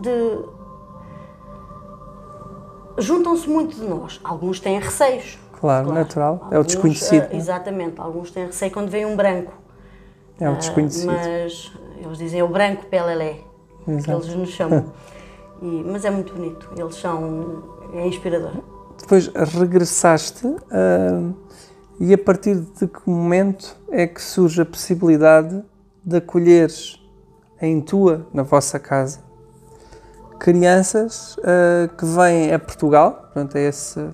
de- 0.00 0.58
juntam-se 2.98 3.48
muito 3.48 3.76
de 3.76 3.84
nós. 3.84 4.20
Alguns 4.24 4.60
têm 4.60 4.78
receios. 4.80 5.38
Claro, 5.60 5.92
natural. 5.92 6.36
É 6.50 6.54
o 6.54 6.58
Alguns, 6.58 6.66
desconhecido. 6.66 7.32
uh, 7.32 7.36
exatamente. 7.36 8.00
Alguns 8.00 8.30
têm 8.30 8.46
receio 8.46 8.70
quando 8.70 8.88
vem 8.90 9.04
um 9.06 9.16
branco. 9.16 9.52
É 10.40 10.48
o 10.48 10.52
Uh, 10.52 10.56
desconhecido. 10.56 11.06
mas 11.06 11.72
eles 11.96 12.18
dizem 12.18 12.42
o 12.42 12.48
branco 12.48 12.86
pelelé, 12.86 13.40
que 13.84 14.10
eles 14.10 14.34
nos 14.34 14.50
chamam. 14.50 14.92
E- 15.60 15.82
mas 15.84 16.04
é 16.04 16.10
muito 16.10 16.32
bonito. 16.32 16.70
Eles 16.76 16.94
são. 16.94 17.64
é 17.92 18.06
inspirador. 18.06 18.52
Depois 19.00 19.26
regressaste 19.26 20.46
ah, 20.70 21.32
e 21.98 22.14
a 22.14 22.18
partir 22.18 22.54
de 22.60 22.86
que 22.86 23.00
momento 23.10 23.76
é 23.90 24.06
que 24.06 24.22
surge 24.22 24.62
a 24.62 24.64
possibilidade 24.64 25.60
de 26.04 26.16
acolheres 26.18 27.04
em 27.60 27.80
tua, 27.80 28.24
na 28.32 28.44
vossa 28.44 28.78
casa, 28.78 29.18
crianças 30.38 31.36
ah, 31.42 31.88
que 31.96 32.04
vêm 32.04 32.52
a 32.54 32.58
Portugal, 32.60 33.12
portanto 33.24 33.56
é 33.56 33.62
esse 33.68 34.08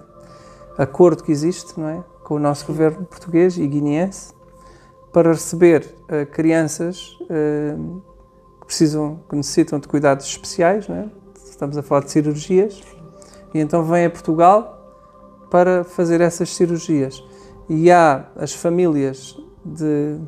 acordo 0.78 1.22
que 1.22 1.32
existe, 1.32 1.78
não 1.78 1.88
é? 1.88 2.04
Com 2.22 2.34
o 2.34 2.38
nosso 2.38 2.66
governo 2.66 3.04
português 3.04 3.58
e 3.58 3.66
guineense, 3.66 4.32
para 5.12 5.30
receber 5.30 5.94
ah, 6.08 6.26
crianças 6.26 7.16
ah, 7.22 7.76
que 8.60 8.66
precisam, 8.66 9.20
que 9.28 9.36
necessitam 9.36 9.78
de 9.78 9.86
cuidados 9.86 10.26
especiais, 10.26 10.88
não 10.88 10.96
é? 10.96 11.10
Estamos 11.44 11.76
a 11.78 11.82
falar 11.82 12.04
de 12.04 12.10
cirurgias. 12.10 12.82
E 13.52 13.60
então 13.60 13.84
vem 13.84 14.06
a 14.06 14.10
Portugal 14.10 15.46
para 15.50 15.84
fazer 15.84 16.20
essas 16.20 16.50
cirurgias. 16.50 17.22
E 17.68 17.90
há 17.90 18.26
as 18.36 18.52
famílias 18.52 19.38
de 19.64 20.18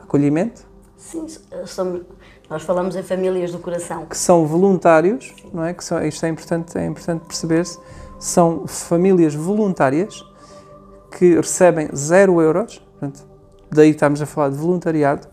acolhimento 0.00 0.66
Sim, 1.04 1.26
somos, 1.66 2.02
nós 2.48 2.62
falamos 2.62 2.96
em 2.96 3.02
famílias 3.02 3.52
do 3.52 3.58
coração. 3.58 4.06
que 4.06 4.16
são 4.16 4.46
voluntários, 4.46 5.34
não 5.52 5.62
é? 5.62 5.74
Que 5.74 5.84
são, 5.84 6.02
isto 6.02 6.24
é 6.24 6.30
importante, 6.30 6.78
é 6.78 6.86
importante 6.86 7.26
perceber-se. 7.26 7.78
São 8.24 8.66
famílias 8.66 9.34
voluntárias 9.34 10.24
que 11.10 11.34
recebem 11.34 11.90
zero 11.94 12.40
euros, 12.40 12.78
portanto, 12.78 13.28
daí 13.70 13.90
estamos 13.90 14.22
a 14.22 14.24
falar 14.24 14.48
de 14.48 14.56
voluntariado, 14.56 15.28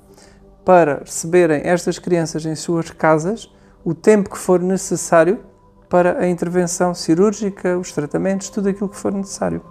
para 0.66 1.00
receberem 1.00 1.62
estas 1.64 1.98
crianças 1.98 2.46
em 2.46 2.54
suas 2.54 2.92
casas 2.92 3.50
o 3.86 3.94
tempo 3.94 4.30
que 4.30 4.38
for 4.38 4.60
necessário 4.60 5.40
para 5.88 6.20
a 6.20 6.28
intervenção 6.28 6.94
cirúrgica, 6.94 7.78
os 7.78 7.94
tratamentos, 7.94 8.50
tudo 8.50 8.68
aquilo 8.68 8.90
que 8.90 8.98
for 8.98 9.14
necessário. 9.14 9.62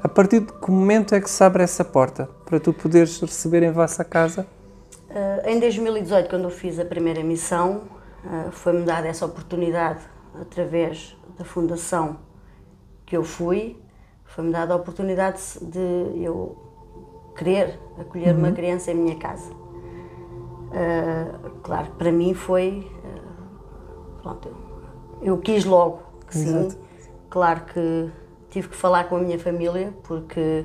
A 0.00 0.08
partir 0.08 0.38
de 0.38 0.52
que 0.52 0.70
momento 0.70 1.12
é 1.12 1.20
que 1.20 1.28
se 1.28 1.42
abre 1.42 1.64
essa 1.64 1.84
porta 1.84 2.28
para 2.46 2.60
tu 2.60 2.72
poderes 2.72 3.20
receber 3.20 3.64
em 3.64 3.72
vossa 3.72 4.04
casa? 4.04 4.46
Uh, 5.10 5.48
em 5.48 5.58
2018, 5.58 6.30
quando 6.30 6.44
eu 6.44 6.50
fiz 6.50 6.78
a 6.78 6.84
primeira 6.84 7.24
missão, 7.24 7.82
uh, 8.24 8.52
foi-me 8.52 8.84
dada 8.84 9.08
essa 9.08 9.26
oportunidade 9.26 9.98
através 10.40 11.16
da 11.36 11.44
fundação 11.44 12.16
que 13.06 13.16
eu 13.16 13.24
fui, 13.24 13.76
foi-me 14.24 14.50
dada 14.50 14.74
a 14.74 14.76
oportunidade 14.76 15.40
de 15.60 16.22
eu 16.22 16.56
querer 17.36 17.78
acolher 17.98 18.34
uma 18.34 18.52
criança 18.52 18.90
em 18.92 18.94
minha 18.94 19.16
casa. 19.16 19.50
Uh, 20.74 21.50
claro, 21.62 21.92
para 21.92 22.10
mim 22.10 22.34
foi. 22.34 22.90
uh, 23.04 24.22
pronto, 24.22 24.48
eu, 25.20 25.34
eu 25.34 25.38
quis 25.38 25.64
logo 25.64 26.02
que 26.26 26.36
sim. 26.36 26.48
Exato. 26.48 26.84
Claro 27.30 27.64
que 27.64 28.10
tive 28.50 28.68
que 28.68 28.76
falar 28.76 29.04
com 29.08 29.16
a 29.16 29.20
minha 29.20 29.38
família, 29.38 29.92
porque 30.04 30.64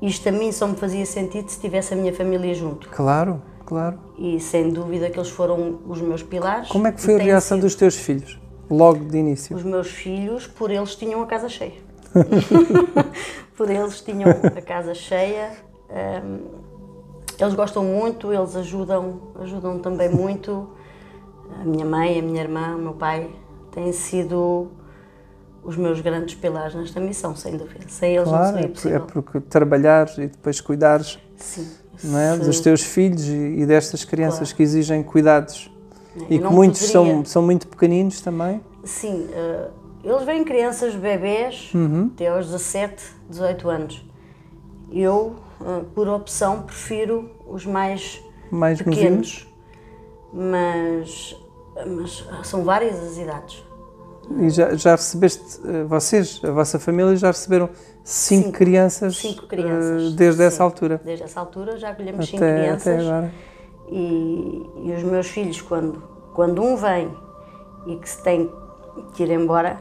isto 0.00 0.28
a 0.28 0.32
mim 0.32 0.52
só 0.52 0.66
me 0.66 0.76
fazia 0.76 1.04
sentido 1.04 1.48
se 1.50 1.60
tivesse 1.60 1.92
a 1.92 1.96
minha 1.96 2.12
família 2.12 2.54
junto. 2.54 2.88
Claro, 2.88 3.42
claro. 3.66 3.98
E 4.16 4.40
sem 4.40 4.70
dúvida 4.70 5.10
que 5.10 5.18
eles 5.18 5.30
foram 5.30 5.80
os 5.86 6.00
meus 6.00 6.22
pilares. 6.22 6.68
Como 6.68 6.86
é 6.86 6.92
que 6.92 7.00
foi 7.00 7.16
a 7.16 7.18
reação 7.18 7.56
sido 7.56 7.64
dos 7.64 7.74
teus 7.74 7.96
filhos, 7.96 8.40
logo 8.70 9.04
de 9.04 9.18
início? 9.18 9.56
Os 9.56 9.62
meus 9.62 9.88
filhos, 9.90 10.46
por 10.46 10.70
eles 10.70 10.94
tinham 10.94 11.22
a 11.22 11.26
casa 11.26 11.48
cheia. 11.48 11.74
por 13.56 13.70
eles 13.70 14.00
tinham 14.00 14.30
a 14.30 14.62
casa 14.62 14.94
cheia. 14.94 15.50
Hum, 16.24 16.38
eles 17.38 17.54
gostam 17.54 17.84
muito, 17.84 18.32
eles 18.32 18.56
ajudam, 18.56 19.20
ajudam 19.40 19.78
também 19.78 20.08
muito. 20.08 20.68
A 21.60 21.64
minha 21.64 21.84
mãe, 21.84 22.18
a 22.18 22.22
minha 22.22 22.42
irmã, 22.42 22.74
o 22.76 22.78
meu 22.78 22.92
pai 22.94 23.30
têm 23.72 23.92
sido 23.92 24.68
os 25.62 25.76
meus 25.76 26.00
grandes 26.00 26.34
pilares 26.34 26.74
nesta 26.74 27.00
missão, 27.00 27.34
sem 27.36 27.56
dúvida. 27.56 27.84
Sem 27.88 28.16
eles 28.16 28.26
não 28.28 28.32
Claro, 28.38 28.52
seria 28.54 28.66
é, 28.66 28.70
é 28.70 28.72
possível. 28.72 29.00
porque 29.22 29.40
trabalhares 29.40 30.16
e 30.18 30.26
depois 30.26 30.60
cuidares 30.60 31.18
Sim. 31.36 31.68
não 32.04 32.18
é, 32.18 32.36
Se- 32.36 32.44
dos 32.44 32.60
teus 32.60 32.82
filhos 32.82 33.26
e 33.26 33.64
destas 33.66 34.04
crianças 34.04 34.38
Claro. 34.48 34.56
que 34.56 34.62
exigem 34.62 35.02
cuidados 35.02 35.70
e 36.24 36.38
que 36.38 36.44
não 36.44 36.52
muitos 36.52 36.80
poderia- 36.90 37.14
são, 37.14 37.24
são 37.24 37.42
muito 37.42 37.66
pequeninos 37.68 38.20
também. 38.20 38.60
Sim, 38.84 39.28
eh, 39.32 39.68
eles 40.04 40.22
vêm 40.24 40.44
crianças, 40.44 40.94
bebés, 40.94 41.70
Uhum. 41.74 42.10
até 42.14 42.28
aos 42.28 42.46
17, 42.46 43.02
18 43.28 43.68
anos. 43.68 44.04
Eu, 44.90 45.36
eh, 45.60 45.82
por 45.94 46.08
opção, 46.08 46.62
prefiro 46.62 47.30
os 47.46 47.66
mais 47.66 48.22
Mais 48.50 48.80
pequenos, 48.80 49.46
mas, 50.32 51.36
mas 51.86 52.24
são 52.44 52.64
várias 52.64 52.98
as 53.02 53.18
idades. 53.18 53.64
E 54.40 54.50
já, 54.50 54.74
já 54.74 54.90
recebeste, 54.92 55.60
eh, 55.66 55.84
vocês, 55.84 56.40
a 56.44 56.50
vossa 56.50 56.78
família, 56.78 57.16
já 57.16 57.28
receberam 57.28 57.70
cinco, 58.04 58.44
Cinco. 58.46 58.52
crianças, 58.58 59.16
Cinco 59.16 59.46
crianças. 59.46 60.12
desde 60.12 60.40
sim. 60.42 60.46
essa 60.46 60.62
altura. 60.62 61.00
Desde 61.04 61.24
essa 61.24 61.40
altura 61.40 61.78
já 61.78 61.90
acolhemos 61.90 62.26
cinco 62.26 62.36
Até, 62.44 62.54
crianças. 62.60 62.86
até 62.86 63.00
agora. 63.00 63.32
E, 63.90 64.70
e 64.84 64.92
os 64.92 65.02
meus 65.02 65.26
filhos, 65.28 65.60
quando, 65.62 66.02
quando 66.34 66.62
um 66.62 66.76
vem 66.76 67.10
e 67.86 67.96
que 67.96 68.08
se 68.08 68.22
tem 68.22 68.50
que 69.14 69.22
ir 69.22 69.30
embora, 69.30 69.78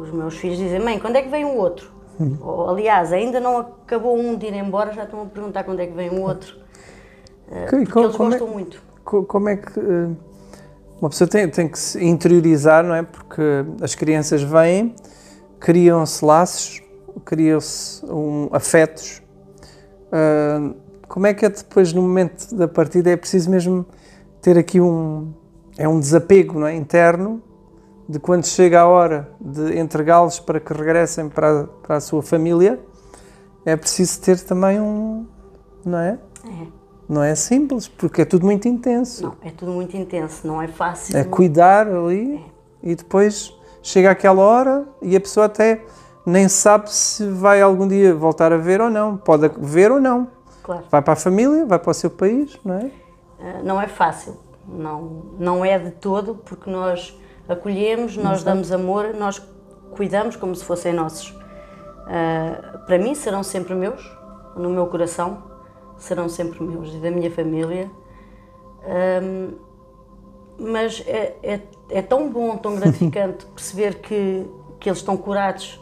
os 0.00 0.10
meus 0.10 0.36
filhos 0.36 0.58
dizem: 0.58 0.80
Mãe, 0.80 0.98
quando 0.98 1.16
é 1.16 1.22
que 1.22 1.28
vem 1.28 1.44
o 1.44 1.56
outro? 1.56 1.90
Hum. 2.20 2.36
Ou, 2.40 2.70
aliás, 2.70 3.12
ainda 3.12 3.38
não 3.38 3.58
acabou 3.58 4.18
um 4.18 4.36
de 4.36 4.46
ir 4.46 4.54
embora, 4.54 4.92
já 4.92 5.04
estão 5.04 5.22
a 5.22 5.26
perguntar 5.26 5.62
quando 5.64 5.80
é 5.80 5.86
que 5.86 5.92
vem 5.94 6.10
o 6.10 6.22
outro. 6.22 6.56
Eh, 7.50 7.66
Que- 7.66 7.76
Porque 7.76 7.92
co- 7.92 8.00
eles 8.00 8.14
é- 8.14 8.18
gostam 8.18 8.48
muito. 8.48 8.82
Co- 9.04 9.24
Como 9.24 9.48
é 9.48 9.56
que 9.56 9.78
eh, 9.78 10.08
uma 11.00 11.08
pessoa 11.10 11.28
tem, 11.28 11.48
tem 11.48 11.68
que 11.68 11.78
se 11.78 12.04
interiorizar, 12.04 12.82
não 12.84 12.94
é? 12.94 13.02
Porque 13.04 13.40
as 13.80 13.94
crianças 13.94 14.42
vêm, 14.42 14.94
criam-se 15.60 16.24
laços, 16.24 16.82
criam-se 17.24 18.04
um, 18.06 18.48
afetos. 18.52 19.22
Ah, 20.10 20.72
como 21.08 21.26
é 21.26 21.34
que 21.34 21.44
é 21.44 21.48
depois, 21.48 21.92
no 21.92 22.02
momento 22.02 22.54
da 22.54 22.68
partida, 22.68 23.10
é 23.10 23.16
preciso 23.16 23.50
mesmo 23.50 23.84
ter 24.42 24.56
aqui 24.58 24.80
um, 24.80 25.32
é 25.76 25.88
um 25.88 25.98
desapego 25.98 26.58
não 26.60 26.66
é? 26.66 26.74
interno 26.74 27.42
de 28.08 28.18
quando 28.18 28.46
chega 28.46 28.80
a 28.80 28.86
hora 28.86 29.28
de 29.40 29.78
entregá-los 29.78 30.38
para 30.40 30.60
que 30.60 30.72
regressem 30.72 31.28
para, 31.28 31.60
a- 31.62 31.64
para 31.64 31.96
a 31.96 32.00
sua 32.00 32.22
família, 32.22 32.80
é 33.66 33.76
preciso 33.76 34.20
ter 34.20 34.40
também 34.40 34.80
um. 34.80 35.26
Não 35.84 35.98
é? 35.98 36.18
É. 36.46 36.66
Não 37.08 37.22
é 37.22 37.34
simples, 37.34 37.88
porque 37.88 38.22
é 38.22 38.24
tudo 38.24 38.44
muito 38.46 38.68
intenso. 38.68 39.22
Não, 39.24 39.34
é 39.42 39.50
tudo 39.50 39.72
muito 39.72 39.96
intenso, 39.96 40.46
não 40.46 40.60
é 40.60 40.68
fácil. 40.68 41.16
É 41.16 41.24
cuidar 41.24 41.86
ali 41.88 42.44
e 42.82 42.94
depois 42.94 43.52
chega 43.82 44.10
aquela 44.10 44.42
hora 44.42 44.86
e 45.02 45.16
a 45.16 45.20
pessoa 45.20 45.46
até 45.46 45.82
nem 46.26 46.48
sabe 46.48 46.92
se 46.92 47.26
vai 47.28 47.60
algum 47.62 47.88
dia 47.88 48.14
voltar 48.14 48.52
a 48.52 48.58
ver 48.58 48.80
ou 48.82 48.90
não. 48.90 49.16
Pode 49.16 49.50
ver 49.58 49.90
ou 49.90 50.00
não. 50.00 50.28
Claro. 50.68 50.84
Vai 50.90 51.00
para 51.00 51.14
a 51.14 51.16
família, 51.16 51.64
vai 51.64 51.78
para 51.78 51.90
o 51.90 51.94
seu 51.94 52.10
país, 52.10 52.60
não 52.62 52.74
é? 52.74 52.84
Uh, 52.84 53.64
não 53.64 53.80
é 53.80 53.88
fácil, 53.88 54.36
não, 54.68 55.22
não 55.38 55.64
é 55.64 55.78
de 55.78 55.92
todo, 55.92 56.34
porque 56.34 56.68
nós 56.68 57.18
acolhemos, 57.48 58.18
nós 58.18 58.44
damos 58.44 58.70
amor, 58.70 59.14
nós 59.14 59.40
cuidamos 59.92 60.36
como 60.36 60.54
se 60.54 60.62
fossem 60.62 60.92
nossos. 60.92 61.30
Uh, 61.30 62.84
para 62.84 62.98
mim 62.98 63.14
serão 63.14 63.42
sempre 63.42 63.74
meus, 63.74 64.14
no 64.54 64.68
meu 64.68 64.86
coração, 64.88 65.42
serão 65.96 66.28
sempre 66.28 66.62
meus 66.62 66.92
e 66.92 66.98
da 66.98 67.10
minha 67.10 67.30
família. 67.30 67.90
Um, 69.22 69.54
mas 70.58 71.02
é, 71.06 71.34
é, 71.42 71.60
é 71.88 72.02
tão 72.02 72.28
bom, 72.28 72.58
tão 72.58 72.76
gratificante 72.76 73.46
perceber 73.46 74.00
que, 74.02 74.46
que 74.78 74.90
eles 74.90 74.98
estão 74.98 75.16
curados 75.16 75.80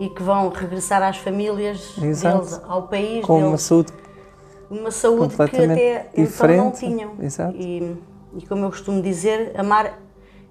e 0.00 0.08
que 0.08 0.20
vão 0.20 0.48
regressar 0.48 1.00
às 1.00 1.18
famílias 1.18 1.96
Exato. 1.96 2.38
deles, 2.38 2.60
ao 2.66 2.88
país 2.88 3.24
Com 3.24 3.34
deles 3.34 3.48
uma 3.48 3.58
saúde 3.58 3.99
uma 4.70 4.90
saúde 4.90 5.34
que 5.34 5.42
até 5.42 6.10
então 6.16 6.48
não 6.56 6.70
tinham. 6.70 7.12
Exato. 7.20 7.56
E, 7.56 7.96
e 8.36 8.46
como 8.46 8.64
eu 8.64 8.70
costumo 8.70 9.02
dizer, 9.02 9.52
amar 9.58 9.98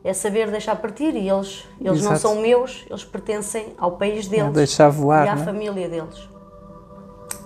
é 0.04 0.14
saber 0.14 0.50
deixar 0.52 0.76
partir 0.76 1.14
e 1.16 1.30
eles, 1.30 1.66
eles 1.80 2.02
não 2.04 2.16
são 2.16 2.42
meus, 2.42 2.86
eles 2.90 3.04
pertencem 3.04 3.74
ao 3.78 3.94
país 3.94 4.28
deles 4.28 4.54
deixar 4.54 4.90
voar, 4.90 5.26
e 5.26 5.30
à 5.30 5.34
é? 5.34 5.38
família 5.38 5.88
deles. 5.90 6.30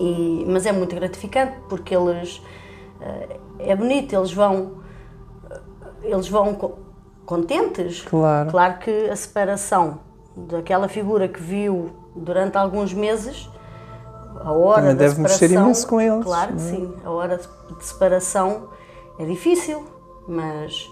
E, 0.00 0.44
mas 0.48 0.66
é 0.66 0.72
muito 0.72 0.94
gratificante 0.94 1.54
porque 1.68 1.94
eles 1.94 2.42
eh, 3.00 3.36
é 3.60 3.76
bonito, 3.76 4.12
eles 4.14 4.32
vão 4.32 4.72
eh, 5.50 5.60
eles 6.02 6.28
vão 6.28 6.54
co- 6.54 6.78
contentes. 7.24 8.02
Claro. 8.02 8.50
Claro 8.50 8.78
que 8.78 9.08
a 9.08 9.16
separação 9.16 10.00
daquela 10.36 10.88
figura 10.88 11.28
que 11.28 11.40
viu 11.40 11.90
durante 12.16 12.56
alguns 12.56 12.92
meses, 12.92 13.48
a 14.44 14.52
hora 14.52 14.80
Também 14.82 14.96
da 14.96 15.04
deve 15.08 15.20
mexer 15.22 15.34
separação, 15.48 15.64
imenso 15.64 15.86
com 15.88 16.00
eles, 16.00 16.24
Claro 16.24 16.52
que 16.52 16.58
é? 16.58 16.58
sim, 16.62 16.94
a 17.04 17.10
hora 17.10 17.36
de 17.38 17.84
separação 17.84 18.68
é 19.18 19.24
difícil, 19.24 19.84
mas 20.28 20.90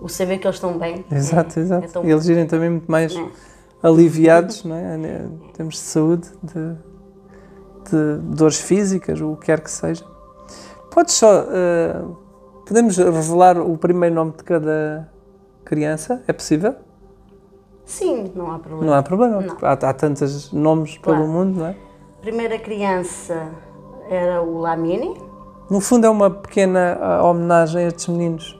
o 0.00 0.08
saber 0.08 0.38
que 0.38 0.46
eles 0.46 0.56
estão 0.56 0.78
bem. 0.78 1.04
é- 1.10 1.14
Exato, 1.16 1.58
é 1.58 1.62
exato. 1.62 1.88
tão 1.92 2.04
e 2.04 2.10
eles 2.10 2.26
irem 2.28 2.46
também 2.46 2.70
muito 2.70 2.90
mais 2.90 3.14
É. 3.16 3.24
aliviados, 3.82 4.64
não 4.64 4.76
é? 4.76 4.96
Em 4.96 5.52
termos 5.52 5.74
de 5.74 5.80
saúde, 5.80 6.28
de, 6.42 6.76
de 7.90 8.18
dores 8.36 8.60
físicas, 8.60 9.20
o 9.20 9.36
que 9.36 9.46
quer 9.46 9.60
que 9.60 9.70
seja. 9.70 10.04
Podes 10.90 11.14
só. 11.14 11.44
eh, 11.50 12.02
podemos 12.66 12.96
revelar 12.96 13.58
o 13.58 13.76
primeiro 13.78 14.14
nome 14.14 14.32
de 14.36 14.44
cada 14.44 15.08
criança? 15.64 16.22
É 16.26 16.32
possível? 16.32 16.74
Sim, 17.84 18.30
não 18.34 18.50
há 18.52 18.58
problema. 18.58 18.86
Não 18.86 18.94
há 18.94 19.02
problema. 19.02 19.40
Não. 19.40 19.56
Há, 19.62 19.72
há 19.72 19.92
tantos 19.92 20.52
nomes 20.52 20.98
Claro. 20.98 21.20
pelo 21.20 21.32
mundo, 21.32 21.58
não 21.60 21.66
é? 21.66 21.76
Primeira 22.22 22.56
criança 22.56 23.50
era 24.08 24.40
o 24.40 24.60
Lamini, 24.60 25.20
No 25.68 25.80
fundo, 25.80 26.06
é 26.06 26.08
uma 26.08 26.30
pequena 26.30 26.96
ah, 27.00 27.28
homenagem 27.28 27.82
a 27.84 27.88
estes 27.88 28.06
meninos 28.06 28.56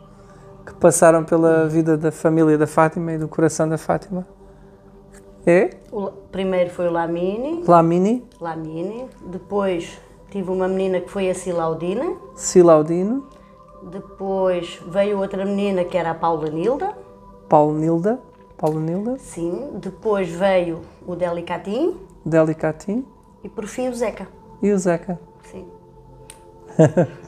que 0.67 0.75
passaram 0.75 1.23
pela 1.23 1.69
vida 1.69 1.97
da 1.97 2.11
família 2.11 2.59
da 2.59 2.67
Fátima 2.67 3.13
e 3.13 3.19
do 3.19 3.29
coração 3.29 3.69
da 3.69 3.79
Fátima. 3.79 4.27
É? 5.47 5.71
o 5.93 6.11
primeiro 6.33 6.71
foi 6.71 6.89
o 6.89 6.91
Lamini, 6.91 7.63
Lamini, 7.65 8.25
Lamini, 8.41 9.07
depois 9.27 9.97
tive 10.29 10.51
uma 10.51 10.67
menina 10.67 11.01
que 11.01 11.09
foi 11.09 11.31
a 11.31 11.35
Silaudina, 11.35 12.17
Silaudino, 12.35 13.29
depois 13.85 14.81
veio 14.89 15.21
outra 15.21 15.45
menina 15.45 15.85
que 15.85 15.97
era 15.97 16.11
a 16.11 16.15
Paula 16.15 16.51
Nilda, 16.51 16.97
Paulo 17.49 17.75
Nilda, 17.75 18.19
Paulo 18.57 18.81
Nilda, 18.81 19.19
sim, 19.19 19.71
depois 19.75 20.29
veio 20.29 20.81
o 21.07 21.15
Delicatim. 21.15 21.97
Delicatim 22.27 23.05
e 23.45 23.49
por 23.49 23.67
fim 23.67 23.89
o 23.89 23.95
Zeca, 23.95 24.27
e 24.63 24.71
o 24.73 24.79
Zeca. 24.79 25.19
sim. 25.45 25.67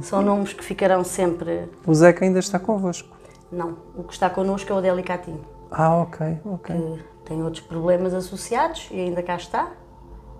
São 0.00 0.22
nomes 0.22 0.52
que 0.54 0.64
ficarão 0.64 1.04
sempre. 1.04 1.68
O 1.86 1.94
Zeca 1.94 2.24
ainda 2.24 2.38
está 2.38 2.58
convosco. 2.58 3.14
Não, 3.50 3.76
o 3.94 4.02
que 4.04 4.14
está 4.14 4.30
connosco 4.30 4.72
é 4.72 4.74
o 4.74 4.80
Delicatim, 4.80 5.38
Ah, 5.70 5.96
ok, 5.98 6.38
ok. 6.46 6.74
que 6.74 7.04
tem 7.26 7.42
outros 7.42 7.62
problemas 7.62 8.14
associados 8.14 8.88
e 8.90 8.98
ainda 8.98 9.22
cá 9.22 9.36
está, 9.36 9.70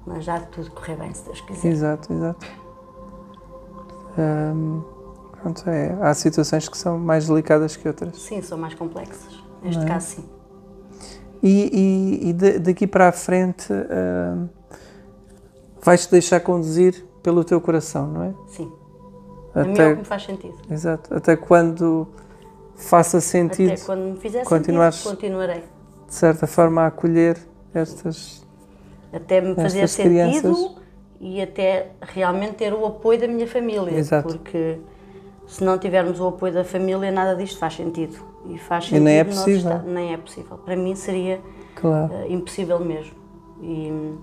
mas 0.07 0.25
já 0.25 0.40
tudo 0.40 0.71
correr 0.71 0.97
bem, 0.97 1.12
se 1.12 1.25
Deus 1.27 1.40
quiser. 1.42 1.68
Exato, 1.68 2.11
exato. 2.12 2.47
Ahm, 4.18 4.81
pronto, 5.42 5.68
é, 5.68 5.97
há 6.01 6.14
situações 6.14 6.68
que 6.68 6.77
são 6.79 6.99
mais 6.99 7.27
delicadas 7.29 7.77
que 7.77 7.87
outras. 7.87 8.16
Sim, 8.16 8.40
são 8.40 8.57
mais 8.57 8.73
complexas. 8.75 9.38
Neste 9.62 9.85
caso, 9.85 10.07
sim. 10.16 10.25
E, 11.42 11.71
e- 12.23 12.29
e 12.31 12.33
da- 12.33 12.59
daqui 12.59 12.87
para 12.87 13.09
a 13.09 13.12
frente 13.12 13.71
ahm, 13.73 14.47
vais-te 15.83 16.11
deixar 16.11 16.40
conduzir 16.40 17.05
pelo 17.23 17.45
teu 17.45 17.61
coração, 17.61 18.07
não 18.07 18.23
é? 18.25 18.35
Sim. 18.49 18.71
A 19.55 19.64
mim 19.64 19.68
é 19.68 19.71
o 19.71 19.73
Até, 19.73 19.92
que 19.92 19.99
me 19.99 20.05
faz 20.05 20.25
sentido. 20.25 20.55
exato, 20.71 21.14
até 21.14 21.37
quando 21.37 22.09
faça 22.75 23.21
sentido, 23.21 23.73
Até 23.73 23.83
quando 23.85 24.01
me 24.12 24.16
fizer 24.18 24.45
continuares- 24.45 24.97
sentido, 24.97 25.11
continuarei. 25.16 25.62
de 26.09 26.14
certa 26.14 26.47
forma, 26.47 26.83
a 26.83 26.87
acolher 26.87 27.37
estas. 27.75 28.45
Até 29.12 29.40
me 29.42 29.55
fazer 29.55 29.87
sentido 29.88 30.11
crianças. 30.11 30.77
e 31.21 31.40
até 31.42 31.90
realmente 32.01 32.55
ter 32.55 32.73
o 32.73 32.87
apoio 32.87 33.21
da 33.21 33.29
minha 33.29 33.47
família. 33.47 33.90
Exato. 33.97 34.27
Porque 34.29 34.79
se 35.47 35.62
não 35.62 35.77
tivermos 35.79 36.18
o 36.18 36.29
apoio 36.29 36.53
da 36.55 36.64
família, 36.64 37.12
nada 37.12 37.37
disto 37.37 37.59
faz 37.59 37.75
sentido. 37.75 38.16
E 38.47 38.59
faz 38.59 38.85
E 38.85 38.88
sentido 38.88 39.05
nem 39.05 39.18
é 39.18 39.25
possível. 39.25 39.79
nem 39.85 40.14
é 40.14 40.16
possível. 40.16 40.57
Para 40.59 40.75
mim 40.77 40.95
seria 40.97 41.40
Claro. 41.77 42.11
eh, 42.14 42.33
impossível 42.33 42.81
mesmo. 42.81 43.12
E 43.61 44.14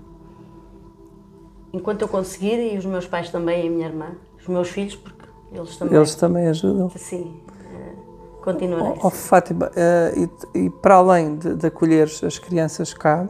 enquanto 1.72 2.02
eu 2.02 2.08
conseguir, 2.08 2.72
e 2.74 2.76
os 2.78 2.84
meus 2.86 3.06
pais 3.06 3.30
também, 3.30 3.64
e 3.64 3.68
a 3.68 3.70
minha 3.70 3.86
irmã, 3.86 4.06
os 4.38 4.46
meus 4.48 4.68
filhos, 4.68 4.96
porque 4.96 5.24
eles 5.52 5.76
também, 5.76 5.96
Eles 5.96 6.14
também 6.14 6.46
ajudam. 6.48 6.90
sim, 6.96 7.40
eh, 7.72 7.92
continuarei. 8.42 8.98
Oh, 9.02 9.10
Fátima, 9.10 9.70
eh, 9.76 10.14
e, 10.54 10.58
e 10.66 10.70
para 10.70 10.96
além 10.96 11.36
de, 11.36 11.54
de 11.54 11.66
acolheres 11.66 12.22
as 12.22 12.38
crianças 12.38 12.94
cá, 12.94 13.28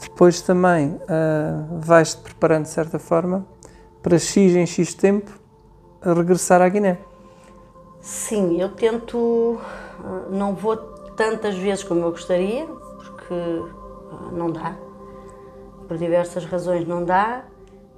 depois 0.00 0.40
também 0.42 1.00
eh, 1.08 1.52
vais-te 1.80 2.20
preparando 2.22 2.64
de 2.64 2.70
certa 2.70 2.98
forma 2.98 3.46
para 4.02 4.18
X 4.18 4.54
em 4.54 4.66
X 4.66 4.94
tempo 4.94 5.30
regressar 6.02 6.60
à 6.62 6.68
Guiné. 6.68 6.98
Sim, 8.00 8.60
eu 8.60 8.68
tento, 8.68 9.58
não 10.30 10.54
vou 10.54 10.76
tantas 11.16 11.56
vezes 11.56 11.82
como 11.82 12.02
eu 12.02 12.10
gostaria, 12.12 12.66
porque 12.66 13.34
não 14.32 14.50
dá. 14.52 14.76
Por 15.86 15.96
diversas 15.96 16.44
razões 16.44 16.86
não 16.86 17.04
dá, 17.04 17.44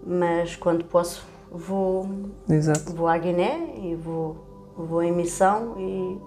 mas 0.07 0.57
quando 0.57 0.85
posso 0.85 1.27
vou, 1.51 2.09
Exato. 2.49 2.93
vou 2.93 3.09
à 3.09 3.17
Guiné 3.17 3.75
e 3.77 3.95
vou, 3.95 4.37
vou 4.77 5.03
em 5.03 5.13
missão 5.13 5.75
e 5.79 6.19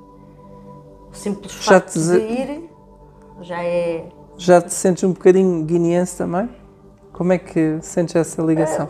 o 1.09 1.13
simples 1.13 1.53
Já 1.53 1.73
facto 1.73 1.93
te 1.93 1.99
de 1.99 2.17
ir 2.17 2.69
já 3.41 3.63
é 3.63 4.09
Já 4.37 4.61
te 4.61 4.73
sentes 4.73 5.03
um 5.03 5.13
bocadinho 5.13 5.63
guineense 5.65 6.17
também? 6.17 6.49
Como 7.13 7.33
é 7.33 7.37
que 7.37 7.79
sentes 7.81 8.15
essa 8.15 8.41
ligação? 8.41 8.89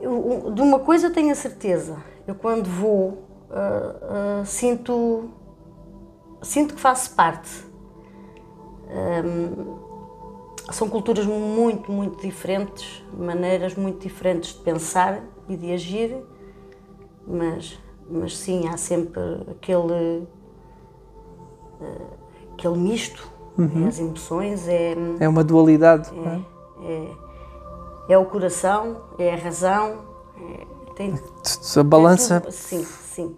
Eu, 0.00 0.50
de 0.52 0.62
uma 0.62 0.80
coisa 0.80 1.10
tenho 1.10 1.30
a 1.30 1.34
certeza. 1.34 1.96
Eu 2.26 2.34
quando 2.34 2.66
vou 2.68 3.30
ah, 3.50 4.40
ah, 4.40 4.44
sinto 4.44 5.30
sinto 6.42 6.74
que 6.74 6.80
faço 6.80 7.14
parte. 7.14 7.50
Ahm, 8.88 9.89
são 10.72 10.88
culturas 10.88 11.26
muito, 11.26 11.90
muito 11.90 12.20
diferentes, 12.20 13.04
maneiras 13.16 13.74
muito 13.74 14.00
diferentes 14.02 14.54
de 14.54 14.60
pensar 14.60 15.20
e 15.48 15.56
de 15.56 15.72
agir, 15.72 16.16
mas, 17.26 17.78
mas 18.10 18.36
sim, 18.36 18.68
há 18.68 18.76
sempre 18.76 19.20
aquele, 19.50 20.26
ah, 21.80 22.14
aquele 22.54 22.78
misto, 22.78 23.28
é 23.84 23.88
as 23.88 23.98
emoções, 23.98 24.66
é, 24.68 24.94
É 25.18 25.28
uma 25.28 25.44
dualidade, 25.44 26.10
não 26.14 26.30
é? 26.30 27.08
é 28.08 28.16
o 28.18 28.24
coração, 28.24 29.02
é 29.18 29.34
a 29.34 29.36
razão, 29.36 29.98
é, 30.40 30.66
tem, 30.94 31.14
A 31.76 31.82
balança, 31.82 32.36
é 32.36 32.40
tudo- 32.40 32.52
sim, 32.52 32.84
sim. 32.84 33.36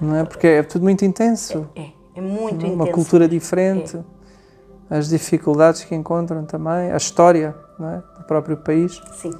não 0.00 0.16
é? 0.16 0.24
Porque 0.24 0.46
é 0.46 0.62
tudo 0.62 0.82
muito 0.82 1.04
intenso. 1.04 1.68
É, 1.76 1.90
é 2.16 2.20
muito 2.20 2.66
uma 2.66 2.74
intenso. 2.84 2.92
cultura 2.92 3.28
diferente, 3.28 3.98
as 4.90 5.08
dificuldades 5.08 5.84
que 5.84 5.94
encontram 5.94 6.44
também, 6.44 6.90
a 6.92 6.96
história 6.96 7.54
é? 7.80 8.18
do 8.18 8.24
próprio 8.26 8.56
país, 8.56 9.00
Sim, 9.14 9.30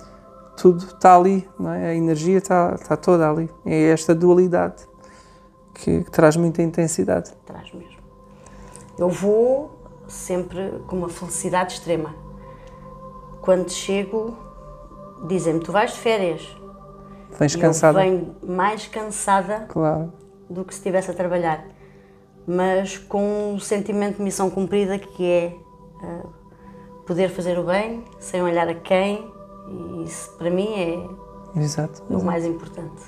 tudo 0.56 0.84
está 0.84 1.16
ali, 1.16 1.48
é? 1.76 1.88
a 1.90 1.94
energia 1.94 2.38
está, 2.38 2.74
está 2.74 2.96
toda 2.96 3.28
ali. 3.28 3.50
É 3.64 3.90
esta 3.90 4.14
dualidade 4.14 4.86
que, 5.74 6.04
que 6.04 6.10
traz 6.10 6.36
muita 6.36 6.62
intensidade. 6.62 7.32
traz 7.44 7.72
mesmo. 7.72 7.98
eu 8.98 9.08
vou 9.08 9.78
sempre 10.08 10.82
com 10.86 10.96
uma 10.96 11.08
felicidade 11.08 11.74
extrema. 11.74 12.14
Quando 13.40 13.70
chego, 13.70 14.36
dizem-me: 15.26 15.60
Tu 15.60 15.70
vais 15.72 15.92
de 15.92 15.98
férias. 15.98 16.56
Vens 17.38 17.56
cansada? 17.56 18.04
Eu 18.04 18.10
venho 18.10 18.36
mais 18.42 18.86
cansada 18.86 19.66
Claro. 19.68 20.12
do 20.48 20.64
que 20.64 20.72
se 20.72 20.80
estivesse 20.80 21.10
a 21.10 21.14
trabalhar, 21.14 21.64
mas 22.46 22.98
com 22.98 23.54
um 23.54 23.58
sentimento 23.58 24.16
de 24.16 24.22
missão 24.22 24.50
cumprida 24.50 24.98
que 24.98 25.24
é 25.24 25.56
ah, 26.02 26.26
poder 27.06 27.30
fazer 27.30 27.58
o 27.58 27.64
bem 27.64 28.04
sem 28.18 28.42
olhar 28.42 28.68
a 28.68 28.74
quem, 28.74 29.30
e 29.68 30.04
isso 30.04 30.32
para 30.36 30.50
mim 30.50 30.68
é 31.54 31.60
Exato. 31.60 32.02
o 32.10 32.22
mais 32.22 32.44
importante. 32.44 33.02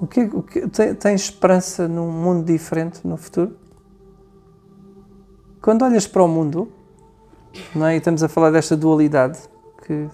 O 0.00 0.06
que, 0.06 0.22
o 0.22 0.42
que, 0.42 0.66
tens 0.68 1.22
esperança 1.22 1.86
num 1.88 2.10
mundo 2.10 2.44
diferente 2.44 3.06
no 3.06 3.16
futuro? 3.16 3.56
Quando 5.62 5.82
olhas 5.82 6.06
para 6.06 6.22
o 6.22 6.28
mundo, 6.28 6.70
não 7.74 7.86
é? 7.86 7.94
e 7.94 7.98
estamos 7.98 8.22
a 8.22 8.28
falar 8.28 8.50
desta 8.50 8.76
dualidade 8.76 9.38
que, 9.82 10.08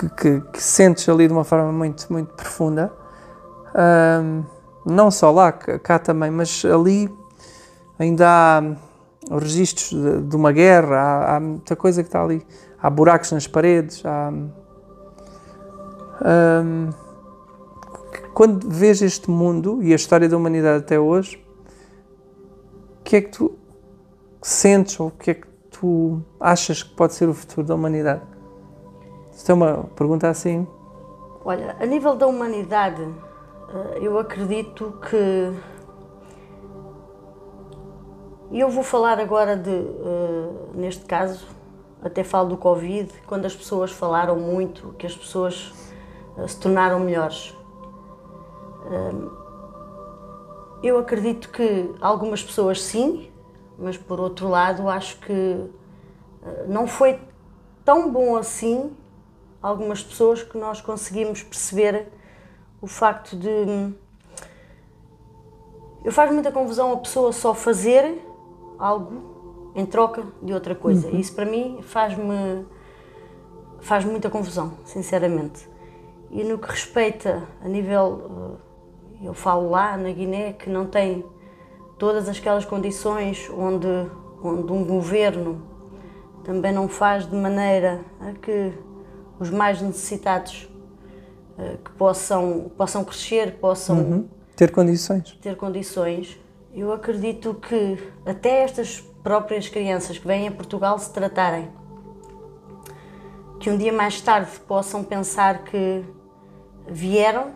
que, 0.00 0.08
que- 0.10 0.40
que 0.52 0.62
sentes 0.62 1.08
ali 1.08 1.26
de 1.26 1.32
uma 1.32 1.44
forma 1.44 1.72
muito, 1.72 2.12
muito 2.12 2.34
profunda, 2.34 2.92
ahm, 3.74 4.42
não 4.84 5.10
só 5.10 5.30
lá, 5.30 5.50
cá 5.52 5.98
também, 5.98 6.30
mas 6.30 6.64
ali 6.64 7.10
ainda 7.98 8.28
há 8.28 8.60
hum, 8.60 8.76
registros 9.38 9.90
de, 9.90 10.22
de 10.22 10.36
uma 10.36 10.52
guerra, 10.52 10.96
há, 10.96 11.36
há 11.36 11.40
muita 11.40 11.74
coisa 11.76 12.02
que 12.02 12.08
está 12.08 12.22
ali, 12.22 12.44
há 12.80 12.90
buracos 12.90 13.32
nas 13.32 13.46
paredes, 13.46 14.04
há. 14.04 14.32
hum, 16.22 16.90
quando 18.34 18.68
vês 18.68 19.00
este 19.00 19.30
mundo 19.30 19.80
e 19.82 19.92
a 19.92 19.96
história 19.96 20.28
da 20.28 20.36
humanidade 20.36 20.78
até 20.82 20.98
hoje, 20.98 21.42
o 23.00 23.04
que 23.04 23.16
é 23.16 23.20
que 23.20 23.30
tu 23.30 23.56
sentes 24.42 24.98
ou 24.98 25.08
o 25.08 25.10
que 25.10 25.30
é 25.30 25.34
que 25.34 25.46
tu 25.70 26.20
achas 26.40 26.82
que 26.82 26.94
pode 26.96 27.14
ser 27.14 27.28
o 27.28 27.34
futuro 27.34 27.66
da 27.66 27.74
humanidade? 27.74 28.22
Isto 29.32 29.50
é 29.52 29.54
uma 29.54 29.84
pergunta 29.96 30.28
assim. 30.28 30.66
Olha, 31.44 31.76
a 31.78 31.86
nível 31.86 32.16
da 32.16 32.26
humanidade, 32.26 33.06
eu 34.00 34.18
acredito 34.18 34.98
que. 35.08 35.52
E 38.50 38.60
eu 38.60 38.68
vou 38.68 38.84
falar 38.84 39.18
agora 39.18 39.56
de, 39.56 39.70
eh, 39.70 40.50
neste 40.74 41.04
caso, 41.06 41.46
até 42.02 42.22
falo 42.22 42.50
do 42.50 42.56
Covid, 42.56 43.12
quando 43.26 43.46
as 43.46 43.56
pessoas 43.56 43.90
falaram 43.90 44.36
muito, 44.36 44.94
que 44.96 45.06
as 45.06 45.16
pessoas 45.16 45.72
eh, 46.38 46.46
se 46.46 46.60
tornaram 46.60 47.00
melhores. 47.00 47.56
Eh, 48.86 49.44
Eu 50.82 50.98
acredito 50.98 51.48
que 51.48 51.90
algumas 51.98 52.42
pessoas 52.42 52.82
sim, 52.82 53.30
mas 53.78 53.96
por 53.96 54.20
outro 54.20 54.48
lado 54.48 54.86
acho 54.88 55.18
que 55.20 55.70
não 56.68 56.86
foi 56.86 57.18
tão 57.84 58.12
bom 58.12 58.36
assim 58.36 58.94
algumas 59.62 60.02
pessoas 60.02 60.42
que 60.42 60.58
nós 60.58 60.82
conseguimos 60.82 61.42
perceber 61.42 62.12
o 62.84 62.86
facto 62.86 63.34
de. 63.34 63.94
Eu 66.04 66.12
faz 66.12 66.30
muita 66.30 66.52
confusão 66.52 66.92
a 66.92 66.98
pessoa 66.98 67.32
só 67.32 67.54
fazer 67.54 68.20
algo 68.78 69.72
em 69.74 69.86
troca 69.86 70.22
de 70.42 70.52
outra 70.52 70.74
coisa. 70.74 71.08
E 71.08 71.18
isso 71.18 71.34
para 71.34 71.46
mim 71.46 71.78
faz-me 71.80 72.66
faz 73.80 74.04
muita 74.04 74.28
confusão, 74.28 74.74
sinceramente. 74.84 75.66
E 76.30 76.44
no 76.44 76.58
que 76.58 76.68
respeita 76.68 77.42
a 77.64 77.68
nível. 77.68 78.58
eh, 79.20 79.26
Eu 79.28 79.32
falo 79.32 79.70
lá 79.70 79.96
na 79.96 80.10
Guiné 80.12 80.52
que 80.52 80.68
não 80.68 80.84
tem 80.86 81.24
todas 81.98 82.28
aquelas 82.28 82.66
condições 82.66 83.48
onde, 83.48 83.88
onde 84.42 84.70
um 84.70 84.84
governo 84.84 85.62
também 86.42 86.70
não 86.72 86.86
faz 86.88 87.26
de 87.26 87.34
maneira 87.34 88.04
a 88.20 88.32
que 88.32 88.74
os 89.40 89.48
mais 89.48 89.80
necessitados 89.80 90.68
que 91.84 91.90
possam, 91.92 92.70
possam 92.76 93.04
crescer, 93.04 93.52
possam 93.60 94.24
Ter 94.56 94.70
condições. 94.70 95.38
ter 95.42 95.56
condições. 95.56 96.38
Eu 96.74 96.92
acredito 96.92 97.54
que 97.54 97.98
até 98.26 98.62
estas 98.62 99.00
próprias 99.22 99.68
crianças 99.68 100.18
que 100.18 100.26
vêm 100.26 100.48
a 100.48 100.52
Portugal 100.52 100.98
se 100.98 101.10
tratarem, 101.12 101.68
que 103.60 103.70
um 103.70 103.76
dia 103.78 103.92
mais 103.92 104.20
tarde 104.20 104.50
possam 104.66 105.02
pensar 105.02 105.64
que 105.64 106.04
vieram, 106.86 107.52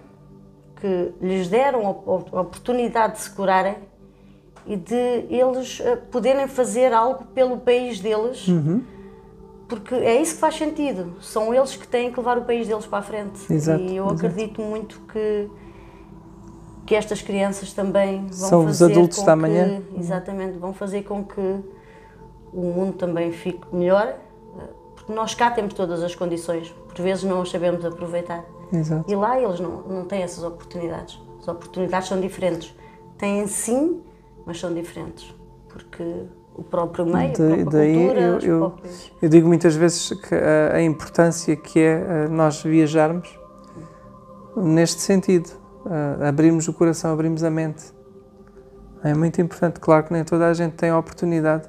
que 0.81 1.13
lhes 1.21 1.49
deram 1.49 1.87
a 1.87 1.91
op- 1.91 2.35
a 2.37 2.41
oportunidade 2.41 3.15
de 3.15 3.21
se 3.23 3.31
curarem 3.31 3.77
e 4.67 4.77
de 4.77 4.95
eles 5.29 5.81
eh, 5.81 5.97
poderem 5.97 6.47
fazer 6.47 6.93
algo 6.93 7.25
pelo 7.35 7.59
país 7.59 8.01
deles, 8.01 8.47
porque 9.69 9.95
é 9.95 10.21
isso 10.21 10.35
que 10.35 10.41
faz 10.41 10.57
sentido. 10.57 11.15
São 11.21 11.55
eles 11.55 11.77
que 11.77 11.87
têm 11.87 12.11
que 12.11 12.19
levar 12.19 12.39
o 12.39 12.45
país 12.45 12.67
deles 12.67 12.87
para 12.87 12.99
a 12.99 13.03
frente. 13.03 13.53
Exato, 13.53 13.83
e 13.83 13.97
eu 13.97 14.07
exato. 14.07 14.27
acredito 14.27 14.63
muito 14.63 15.01
que 15.13 15.49
que 16.87 16.95
estas 16.95 17.21
crianças 17.21 17.75
também 17.75 18.23
vão 18.29 18.49
São 18.49 18.61
os 18.61 18.79
fazer 18.79 18.93
adultos 18.93 19.19
com 19.19 19.27
da 19.27 19.33
amanhã. 19.35 19.83
exatamente, 19.99 20.57
vão 20.57 20.73
fazer 20.73 21.03
com 21.03 21.23
que 21.23 21.61
o 22.51 22.63
mundo 22.63 22.95
também 22.95 23.31
fique 23.31 23.61
melhor, 23.71 24.17
porque 24.97 25.13
nós 25.13 25.35
cá 25.35 25.51
temos 25.51 25.75
todas 25.75 26.03
as 26.03 26.15
condições, 26.15 26.75
por 26.87 26.97
vezes 27.03 27.25
não 27.25 27.43
as 27.43 27.51
sabemos 27.51 27.85
aproveitar. 27.85 28.43
Exato. 28.73 29.05
E 29.07 29.15
lá 29.15 29.39
eles 29.39 29.61
não, 29.61 29.83
não 29.83 30.05
têm 30.07 30.23
essas 30.23 30.43
oportunidades. 30.43 31.21
As 31.41 31.49
oportunidades 31.49 32.09
são 32.09 32.19
diferentes. 32.19 32.75
Têm 33.19 33.47
sim, 33.47 34.03
mas 34.47 34.59
são 34.59 34.73
diferentes. 34.73 35.35
Porque 35.69 36.25
o 36.59 36.63
próprio 36.65 37.07
meio, 37.07 37.17
a 37.31 37.33
Da- 37.33 37.35
própria 37.37 37.65
daí 37.67 37.95
cultura, 37.97 38.21
eu- 38.21 38.39
eu- 38.41 38.59
próprios... 38.71 39.13
Eu 39.23 39.29
digo 39.29 39.47
muitas 39.49 39.75
vezes 39.77 40.11
que 40.11 40.35
a, 40.35 40.77
a 40.77 40.83
importância 40.83 41.55
que 41.57 41.79
é 41.79 41.93
eh, 42.25 42.29
nós 42.29 42.63
viajarmos 42.63 43.39
neste 44.57 45.01
sentido, 45.01 45.51
eh, 45.87 46.29
abrirmos 46.29 46.67
o 46.69 46.73
coração, 46.73 47.13
abrirmos 47.13 47.43
a 47.45 47.51
mente. 47.51 47.85
É 49.05 49.15
muito 49.15 49.41
importante. 49.41 49.79
Claro 49.79 50.05
que 50.07 50.13
nem 50.13 50.25
toda 50.25 50.49
a 50.49 50.53
gente 50.55 50.73
tem 50.73 50.91
a 50.91 50.99
oportunidade, 50.99 51.69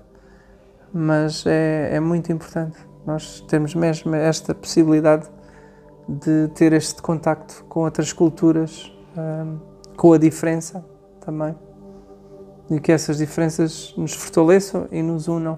mas 0.92 1.46
é, 1.46 1.96
é 1.96 2.00
muito 2.00 2.32
importante 2.32 2.78
nós 3.06 3.42
termos 3.42 3.76
mesmo 3.76 4.14
esta 4.16 4.54
possibilidade 4.56 5.28
de 6.08 6.48
ter 6.56 6.74
este 6.74 7.02
contacto 7.02 7.64
com 7.70 7.82
outras 7.82 8.12
culturas, 8.12 8.92
eh, 9.16 9.46
com 9.96 10.14
a 10.14 10.18
diferença 10.18 10.84
também. 11.24 11.56
E 12.70 12.80
que 12.80 12.92
essas 12.92 13.18
diferenças 13.18 13.94
nos 13.98 14.14
fortaleçam 14.14 14.88
e 14.92 15.02
nos 15.02 15.28
unam. 15.28 15.58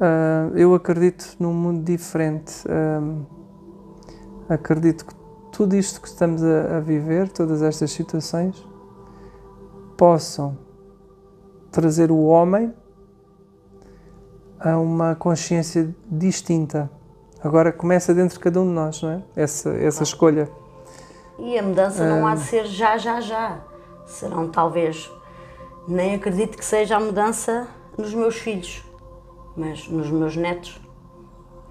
Ah, 0.00 0.50
eu 0.54 0.74
acredito 0.74 1.36
num 1.38 1.52
mundo 1.52 1.84
diferente. 1.84 2.64
Ahm, 2.68 3.24
acredito 4.48 5.06
que 5.06 5.14
tudo 5.52 5.76
isto 5.76 6.00
que 6.00 6.08
estamos 6.08 6.42
a, 6.42 6.78
a 6.78 6.80
viver, 6.80 7.28
todas 7.28 7.62
estas 7.62 7.90
situações, 7.92 8.66
possam 9.96 10.56
trazer 11.70 12.10
o 12.10 12.24
homem 12.24 12.72
a 14.58 14.76
uma 14.78 15.14
consciência 15.14 15.94
distinta. 16.10 16.90
Agora 17.42 17.72
começa 17.72 18.12
dentro 18.12 18.36
de 18.36 18.40
cada 18.42 18.60
um 18.60 18.64
de 18.66 18.72
nós, 18.72 19.02
não 19.02 19.10
é? 19.10 19.22
Essa, 19.36 19.70
essa 19.70 20.02
escolha. 20.02 20.48
E 21.38 21.58
a 21.58 21.62
mudança 21.62 22.06
não 22.06 22.26
Ah. 22.26 22.32
há 22.32 22.34
de 22.34 22.42
ser 22.42 22.66
já, 22.66 22.98
já, 22.98 23.20
já. 23.20 23.60
Serão 24.06 24.48
talvez, 24.50 25.10
nem 25.90 26.14
acredito 26.14 26.56
que 26.56 26.64
seja 26.64 26.96
a 26.96 27.00
mudança 27.00 27.66
nos 27.98 28.14
meus 28.14 28.36
filhos, 28.36 28.84
mas 29.56 29.88
nos 29.88 30.10
meus 30.10 30.36
netos. 30.36 30.80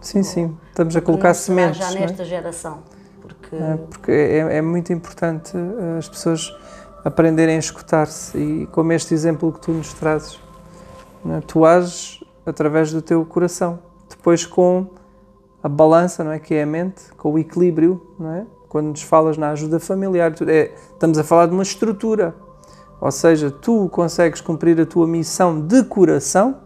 Sim, 0.02 0.24
sim. 0.24 0.58
Estamos 0.70 0.96
a 0.96 1.02
colocar 1.02 1.34
sementes. 1.34 1.78
já 1.78 1.92
é? 1.92 2.00
nesta 2.00 2.24
geração. 2.24 2.84
Porque 3.22 3.56
É, 3.56 3.78
porque 3.90 4.12
é, 4.12 4.58
é 4.58 4.62
muito 4.62 4.94
importante 4.94 5.56
eh, 5.56 5.98
as 5.98 6.08
pessoas 6.08 6.54
aprenderem 7.04 7.56
a 7.56 7.60
escutar-se 7.60 8.38
e 8.38 8.68
como 8.68 8.92
este 8.92 9.14
exemplo 9.14 9.52
que 9.52 9.60
tu 9.60 9.72
nos 9.72 9.94
trazes, 9.94 10.40
é? 11.30 11.42
tu 11.42 11.66
ages 11.66 12.24
através 12.46 12.92
do 12.92 13.02
teu 13.02 13.26
coração, 13.26 13.80
depois 14.10 14.46
com 14.46 14.88
a 15.62 15.70
balança, 15.70 16.24
não 16.24 16.32
é, 16.32 16.40
que 16.40 16.54
é 16.54 16.64
a 16.64 16.66
mente, 16.66 17.14
com 17.18 17.34
o 17.34 17.40
equilíbrio, 17.40 18.02
não 18.18 18.34
é? 18.34 18.46
Quando 18.68 18.88
nos 18.88 19.02
falas 19.02 19.38
na 19.38 19.52
ajuda 19.52 19.80
familiar, 19.80 20.34
é, 20.48 20.72
estamos 20.94 21.18
a 21.18 21.24
falar 21.24 21.48
de 21.48 21.54
uma 21.54 21.64
estrutura, 21.64 22.36
ou 23.02 23.12
seja, 23.12 23.50
tu 23.52 23.90
consegues 23.90 24.42
cumprir 24.42 24.80
a 24.80 24.86
tua 24.86 25.08
missão 25.08 25.60
de 25.66 25.84
coração, 25.84 26.58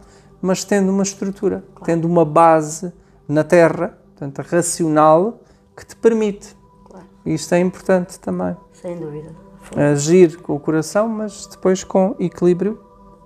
mas 0.41 0.63
tendo 0.63 0.89
uma 0.91 1.03
estrutura, 1.03 1.63
tendo 1.83 2.05
uma 2.05 2.25
base 2.25 2.91
na 3.27 3.43
terra, 3.43 3.97
portanto, 4.17 4.45
racional, 4.47 5.39
que 5.75 5.85
te 5.85 5.95
permite. 5.95 6.55
Claro. 6.85 7.05
Isto 7.25 7.55
é 7.55 7.59
importante 7.59 8.19
também. 8.19 8.55
sem 8.73 8.97
dúvida. 8.97 9.29
Agir 9.75 10.37
com 10.41 10.55
o 10.55 10.59
coração, 10.59 11.07
mas 11.07 11.47
depois 11.47 11.83
com 11.85 12.15
equilíbrio 12.19 12.79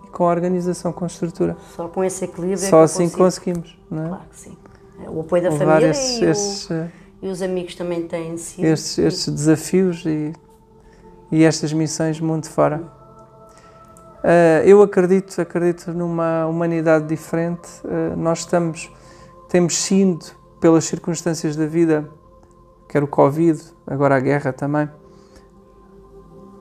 e 0.05 0.07
com 0.09 0.23
organização, 0.23 0.93
com 0.93 1.05
estrutura. 1.05 1.57
Só 1.75 1.87
com 1.87 2.03
esse 2.03 2.25
equilíbrio 2.25 2.57
é 2.59 2.61
que 2.63 2.69
Só 2.69 2.77
eu 2.79 2.83
assim 2.83 3.03
consigo. 3.09 3.17
conseguimos, 3.23 3.79
não 3.89 4.03
é? 4.03 4.07
Claro 4.09 4.23
que 4.29 4.39
sim. 4.39 4.57
É, 5.03 5.09
O 5.09 5.21
apoio 5.21 5.43
da 5.43 5.49
Levar 5.49 5.65
família 5.65 5.89
esses, 5.89 6.19
e, 6.21 6.25
o- 6.25 6.29
esses, 6.29 6.69
e 7.23 7.27
os 7.27 7.41
amigos 7.41 7.73
também 7.75 8.07
têm 8.07 8.37
sido. 8.37 8.65
estes, 8.65 8.97
estes 8.99 9.33
desafios 9.33 10.05
e, 10.05 10.31
e 11.31 11.43
estas 11.43 11.73
missões 11.73 12.19
mundo 12.21 12.45
fora. 12.47 12.83
Uh, 14.27 14.59
eu 14.65 14.81
acredito, 14.81 15.39
acredito 15.39 15.93
numa 15.93 16.45
humanidade 16.47 17.07
diferente. 17.07 17.69
Uh, 17.85 18.13
nós 18.17 18.39
estamos, 18.39 18.91
temos 19.47 19.77
sido, 19.77 20.25
pelas 20.59 20.83
circunstâncias 20.83 21.55
da 21.55 21.65
vida, 21.65 22.09
quer 22.89 23.01
o 23.01 23.07
Covid, 23.07 23.57
agora 23.85 24.17
a 24.17 24.19
guerra 24.19 24.51
também. 24.51 24.89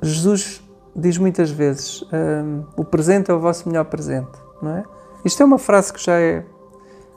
Jesus 0.00 0.62
diz 0.94 1.18
muitas 1.18 1.50
vezes: 1.50 2.02
uh, 2.02 2.64
o 2.76 2.84
presente 2.84 3.32
é 3.32 3.34
o 3.34 3.40
vosso 3.40 3.68
melhor 3.68 3.86
presente, 3.86 4.38
não 4.62 4.70
é? 4.70 4.84
Isto 5.24 5.42
é 5.42 5.46
uma 5.46 5.58
frase 5.58 5.92
que 5.92 6.00
já 6.00 6.20
é, 6.20 6.46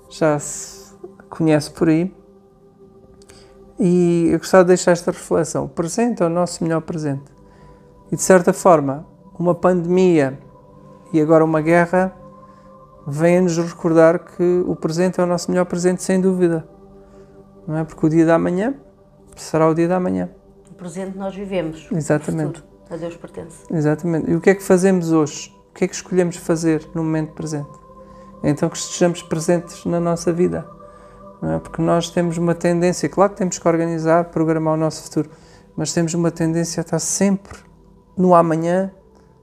já 0.09 0.39
se 0.39 0.95
conhece 1.29 1.69
por 1.69 1.89
aí. 1.89 2.11
E 3.79 4.29
eu 4.31 4.39
gostava 4.39 4.63
de 4.63 4.69
deixar 4.69 4.93
esta 4.93 5.11
reflexão: 5.11 5.65
o 5.65 5.69
presente 5.69 6.23
é 6.23 6.25
o 6.25 6.29
nosso 6.29 6.63
melhor 6.63 6.81
presente. 6.81 7.31
E 8.11 8.15
de 8.15 8.21
certa 8.23 8.51
forma, 8.51 9.05
uma 9.39 9.55
pandemia 9.55 10.37
e 11.13 11.21
agora 11.21 11.43
uma 11.45 11.61
guerra 11.61 12.13
vem-nos 13.07 13.57
recordar 13.57 14.19
que 14.19 14.63
o 14.67 14.75
presente 14.75 15.19
é 15.19 15.23
o 15.23 15.25
nosso 15.25 15.49
melhor 15.49 15.65
presente, 15.65 16.03
sem 16.03 16.19
dúvida. 16.19 16.67
Não 17.65 17.77
é? 17.77 17.83
Porque 17.83 18.05
o 18.05 18.09
dia 18.09 18.25
da 18.25 18.37
manhã 18.37 18.75
será 19.35 19.67
o 19.67 19.73
dia 19.73 19.87
da 19.87 19.99
manhã. 19.99 20.29
O 20.69 20.73
presente 20.73 21.17
nós 21.17 21.33
vivemos. 21.33 21.87
Exatamente. 21.91 22.63
a 22.89 22.97
Deus 22.97 23.15
pertence. 23.15 23.63
Exatamente. 23.71 24.29
E 24.29 24.35
o 24.35 24.41
que 24.41 24.49
é 24.49 24.55
que 24.55 24.63
fazemos 24.63 25.11
hoje? 25.11 25.55
O 25.71 25.73
que 25.73 25.85
é 25.85 25.87
que 25.87 25.95
escolhemos 25.95 26.35
fazer 26.35 26.87
no 26.93 27.03
momento 27.03 27.33
presente? 27.33 27.69
Então 28.43 28.69
que 28.69 28.77
estejamos 28.77 29.23
presentes 29.23 29.85
na 29.85 29.99
nossa 29.99 30.31
vida. 30.31 30.67
Não 31.41 31.53
é? 31.53 31.59
Porque 31.59 31.81
nós 31.81 32.09
temos 32.09 32.37
uma 32.37 32.53
tendência, 32.53 33.07
claro 33.07 33.31
que 33.31 33.37
temos 33.37 33.57
que 33.57 33.67
organizar, 33.67 34.25
programar 34.25 34.73
o 34.73 34.77
nosso 34.77 35.03
futuro, 35.03 35.29
mas 35.75 35.93
temos 35.93 36.13
uma 36.13 36.31
tendência 36.31 36.81
a 36.81 36.83
estar 36.83 36.99
sempre 36.99 37.57
no 38.17 38.35
amanhã, 38.35 38.91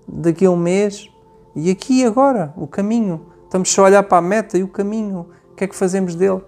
daqui 0.06 0.46
a 0.46 0.50
um 0.50 0.56
mês 0.56 1.10
e 1.54 1.70
aqui 1.70 2.00
e 2.00 2.04
agora, 2.04 2.52
o 2.56 2.66
caminho. 2.66 3.26
Estamos 3.44 3.72
só 3.72 3.82
a 3.82 3.84
olhar 3.86 4.02
para 4.02 4.18
a 4.18 4.22
meta 4.22 4.58
e 4.58 4.62
o 4.62 4.68
caminho. 4.68 5.26
O 5.52 5.54
que 5.54 5.64
é 5.64 5.66
que 5.66 5.74
fazemos 5.74 6.14
dele? 6.14 6.42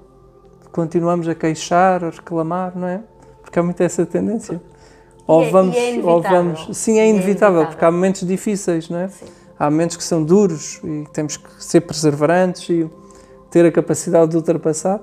Continuamos 0.71 1.27
a 1.27 1.35
queixar, 1.35 2.05
a 2.05 2.11
reclamar, 2.11 2.77
não 2.77 2.87
é? 2.87 3.03
Porque 3.43 3.59
há 3.59 3.63
muito 3.63 3.83
essa 3.83 4.05
tendência. 4.05 4.61
Ou 5.27 5.45
é, 5.45 5.51
vamos, 5.51 5.77
é 5.77 6.01
ou 6.03 6.21
vamos. 6.21 6.69
Sim, 6.77 6.99
é, 6.99 7.07
é 7.07 7.09
inevitável, 7.09 7.67
porque 7.67 7.83
há 7.85 7.91
momentos 7.91 8.27
difíceis, 8.27 8.91
não 8.91 8.99
é? 8.99 9.09
Sim. 9.09 9.27
Há 9.59 9.71
momentos 9.71 9.97
que 9.97 10.05
são 10.05 10.23
duros 10.23 10.81
e 10.85 11.05
temos 11.13 11.37
que 11.39 11.65
ser 11.65 11.81
perseverantes 11.81 12.69
e 12.69 12.91
ter 13.51 13.65
a 13.65 13.73
capacidade 13.73 14.31
de 14.31 14.37
ultrapassar. 14.37 15.01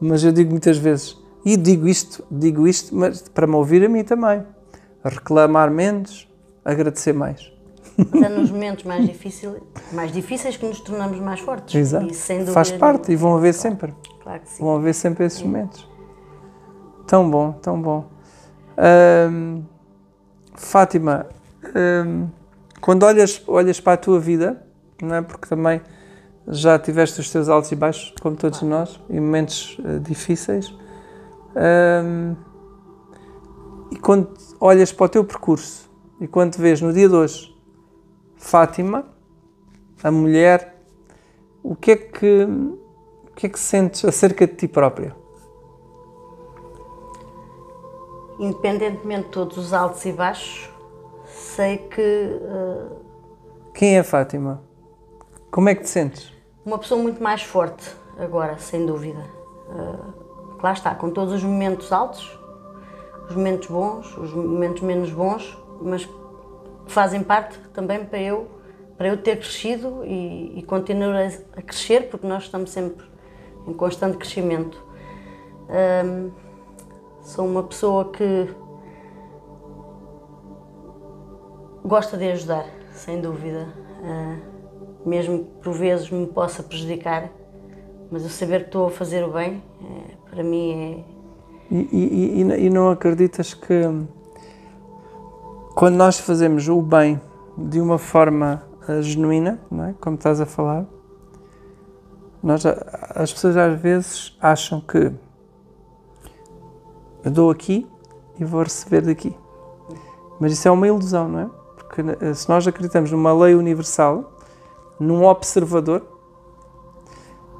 Mas 0.00 0.22
eu 0.22 0.30
digo 0.30 0.50
muitas 0.50 0.76
vezes, 0.76 1.16
e 1.44 1.56
digo 1.56 1.88
isto, 1.88 2.22
digo 2.30 2.68
isto, 2.68 2.94
mas 2.94 3.22
para 3.22 3.46
me 3.46 3.54
ouvir 3.54 3.84
a 3.84 3.88
mim 3.88 4.04
também. 4.04 4.44
Reclamar 5.02 5.70
menos, 5.70 6.28
agradecer 6.64 7.14
mais. 7.14 7.57
Mas 8.12 8.22
é 8.22 8.28
nos 8.28 8.50
momentos 8.50 8.84
mais 8.84 9.04
difíceis, 9.04 9.60
mais 9.92 10.12
difíceis 10.12 10.56
que 10.56 10.64
nos 10.64 10.80
tornamos 10.80 11.18
mais 11.18 11.40
fortes. 11.40 11.74
Exato. 11.74 12.06
E, 12.06 12.46
Faz 12.52 12.70
parte 12.70 13.10
e 13.10 13.16
vão 13.16 13.36
haver 13.36 13.52
claro. 13.52 13.68
sempre. 13.70 13.94
Claro 14.22 14.40
que 14.40 14.48
sim. 14.48 14.62
Vão 14.62 14.76
haver 14.76 14.94
sempre 14.94 15.24
esses 15.24 15.40
sim. 15.40 15.46
momentos. 15.46 15.88
Tão 17.06 17.28
bom, 17.28 17.52
tão 17.52 17.80
bom. 17.80 18.08
Fátima, 20.54 21.26
quando 22.80 23.02
olhas, 23.02 23.42
olhas 23.46 23.80
para 23.80 23.94
a 23.94 23.96
tua 23.96 24.20
vida, 24.20 24.62
não 25.02 25.16
é? 25.16 25.22
porque 25.22 25.48
também 25.48 25.80
já 26.46 26.78
tiveste 26.78 27.20
os 27.20 27.30
teus 27.30 27.48
altos 27.48 27.72
e 27.72 27.76
baixos, 27.76 28.14
como 28.20 28.36
todos 28.36 28.60
claro. 28.60 28.74
nós, 28.74 29.00
e 29.10 29.20
momentos 29.20 29.78
uh, 29.80 30.00
difíceis. 30.00 30.72
e 33.90 33.96
quando 33.96 34.28
olhas 34.60 34.92
para 34.92 35.06
o 35.06 35.08
teu 35.08 35.24
percurso 35.24 35.90
e 36.20 36.26
quando 36.26 36.52
te 36.52 36.60
vês 36.60 36.80
no 36.80 36.92
dia 36.92 37.08
de 37.08 37.14
hoje, 37.14 37.57
Fátima, 38.38 39.04
a 40.02 40.10
mulher, 40.10 40.76
o 41.62 41.74
que 41.74 41.90
é 41.90 41.96
que, 41.96 42.44
o 42.44 43.34
que, 43.34 43.46
é 43.46 43.48
que 43.48 43.58
sentes 43.58 44.04
acerca 44.04 44.46
de 44.46 44.54
ti 44.54 44.68
própria? 44.68 45.14
Independentemente 48.38 49.24
de 49.24 49.30
todos 49.30 49.58
os 49.58 49.72
altos 49.72 50.04
e 50.06 50.12
baixos, 50.12 50.70
sei 51.26 51.78
que. 51.78 52.40
Uh, 52.40 52.96
Quem 53.74 53.98
é 53.98 54.02
Fátima? 54.04 54.62
Como 55.50 55.68
é 55.68 55.74
que 55.74 55.82
te 55.82 55.88
sentes? 55.88 56.32
Uma 56.64 56.78
pessoa 56.78 57.02
muito 57.02 57.22
mais 57.22 57.42
forte 57.42 57.90
agora, 58.16 58.56
sem 58.58 58.86
dúvida. 58.86 59.24
Uh, 59.68 60.62
lá 60.62 60.72
está, 60.72 60.94
com 60.94 61.10
todos 61.10 61.34
os 61.34 61.42
momentos 61.42 61.92
altos, 61.92 62.38
os 63.28 63.34
momentos 63.34 63.68
bons, 63.68 64.16
os 64.16 64.32
momentos 64.32 64.82
menos 64.82 65.10
bons, 65.10 65.58
mas 65.82 66.08
fazem 66.88 67.22
parte 67.22 67.58
também 67.72 68.04
para 68.04 68.20
eu, 68.20 68.48
para 68.96 69.08
eu 69.08 69.16
ter 69.16 69.36
crescido 69.36 70.04
e, 70.04 70.58
e 70.58 70.62
continuar 70.62 71.30
a 71.56 71.62
crescer, 71.62 72.08
porque 72.08 72.26
nós 72.26 72.44
estamos 72.44 72.70
sempre 72.70 73.06
em 73.66 73.72
constante 73.72 74.16
crescimento. 74.16 74.82
Um, 75.68 76.30
sou 77.22 77.46
uma 77.46 77.62
pessoa 77.62 78.10
que 78.10 78.48
gosta 81.84 82.16
de 82.16 82.30
ajudar, 82.30 82.66
sem 82.92 83.20
dúvida. 83.20 83.68
Uh, 84.00 84.58
mesmo 85.08 85.44
que 85.44 85.50
por 85.62 85.72
vezes 85.72 86.10
me 86.10 86.26
possa 86.26 86.62
prejudicar, 86.62 87.30
mas 88.10 88.22
eu 88.22 88.30
saber 88.30 88.60
que 88.60 88.66
estou 88.66 88.86
a 88.86 88.90
fazer 88.90 89.24
o 89.24 89.32
bem, 89.32 89.62
é, 89.82 90.30
para 90.30 90.42
mim 90.42 90.72
é. 90.72 91.18
E, 91.70 91.88
e, 91.92 92.42
e, 92.42 92.66
e 92.66 92.70
não 92.70 92.90
acreditas 92.90 93.52
que 93.52 93.84
quando 95.78 95.94
nós 95.94 96.18
fazemos 96.18 96.68
o 96.68 96.82
bem 96.82 97.20
de 97.56 97.80
uma 97.80 97.98
forma 97.98 98.64
uh, 98.88 99.00
genuína, 99.00 99.60
não 99.70 99.84
é? 99.84 99.94
como 100.00 100.16
estás 100.16 100.40
a 100.40 100.44
falar, 100.44 100.84
nós, 102.42 102.66
as 102.66 103.32
pessoas 103.32 103.56
às 103.56 103.80
vezes 103.80 104.36
acham 104.42 104.80
que 104.80 105.12
eu 107.24 107.30
dou 107.30 107.48
aqui 107.48 107.86
e 108.40 108.44
vou 108.44 108.64
receber 108.64 109.02
daqui. 109.02 109.32
Mas 110.40 110.50
isso 110.50 110.66
é 110.66 110.70
uma 110.72 110.88
ilusão, 110.88 111.28
não 111.28 111.38
é? 111.38 111.50
Porque 111.76 112.02
eh, 112.24 112.34
se 112.34 112.48
nós 112.48 112.66
acreditamos 112.66 113.12
numa 113.12 113.32
lei 113.32 113.54
universal, 113.54 114.32
num 114.98 115.24
observador, 115.26 116.04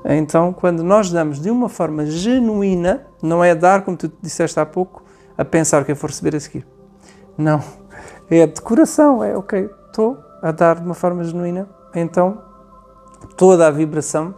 então 0.05 0.53
quando 0.53 0.83
nós 0.83 1.09
damos 1.09 1.41
de 1.41 1.53
uma 1.53 1.69
forma 1.69 2.05
genuína, 2.05 3.07
não 3.23 3.45
é 3.45 3.55
dar, 3.55 3.85
como 3.85 3.97
tu 3.97 4.11
disseste 4.21 4.59
há 4.59 4.67
pouco, 4.67 5.05
a 5.37 5.45
pensar 5.45 5.85
que 5.85 5.93
eu 5.93 5.97
vou 5.97 6.09
receber 6.09 6.35
a 6.35 6.41
seguir. 6.41 6.67
Não 7.37 7.63
é 8.31 8.47
de 8.47 8.61
coração, 8.61 9.25
é 9.25 9.37
ok, 9.37 9.71
estou 9.87 10.19
a 10.43 10.53
dar 10.53 10.77
de 10.77 10.85
uma 10.85 10.95
forma 10.95 11.25
genuína, 11.25 11.69
então 11.95 12.43
toda 13.37 13.67
a 13.67 13.71
vibração, 13.71 14.35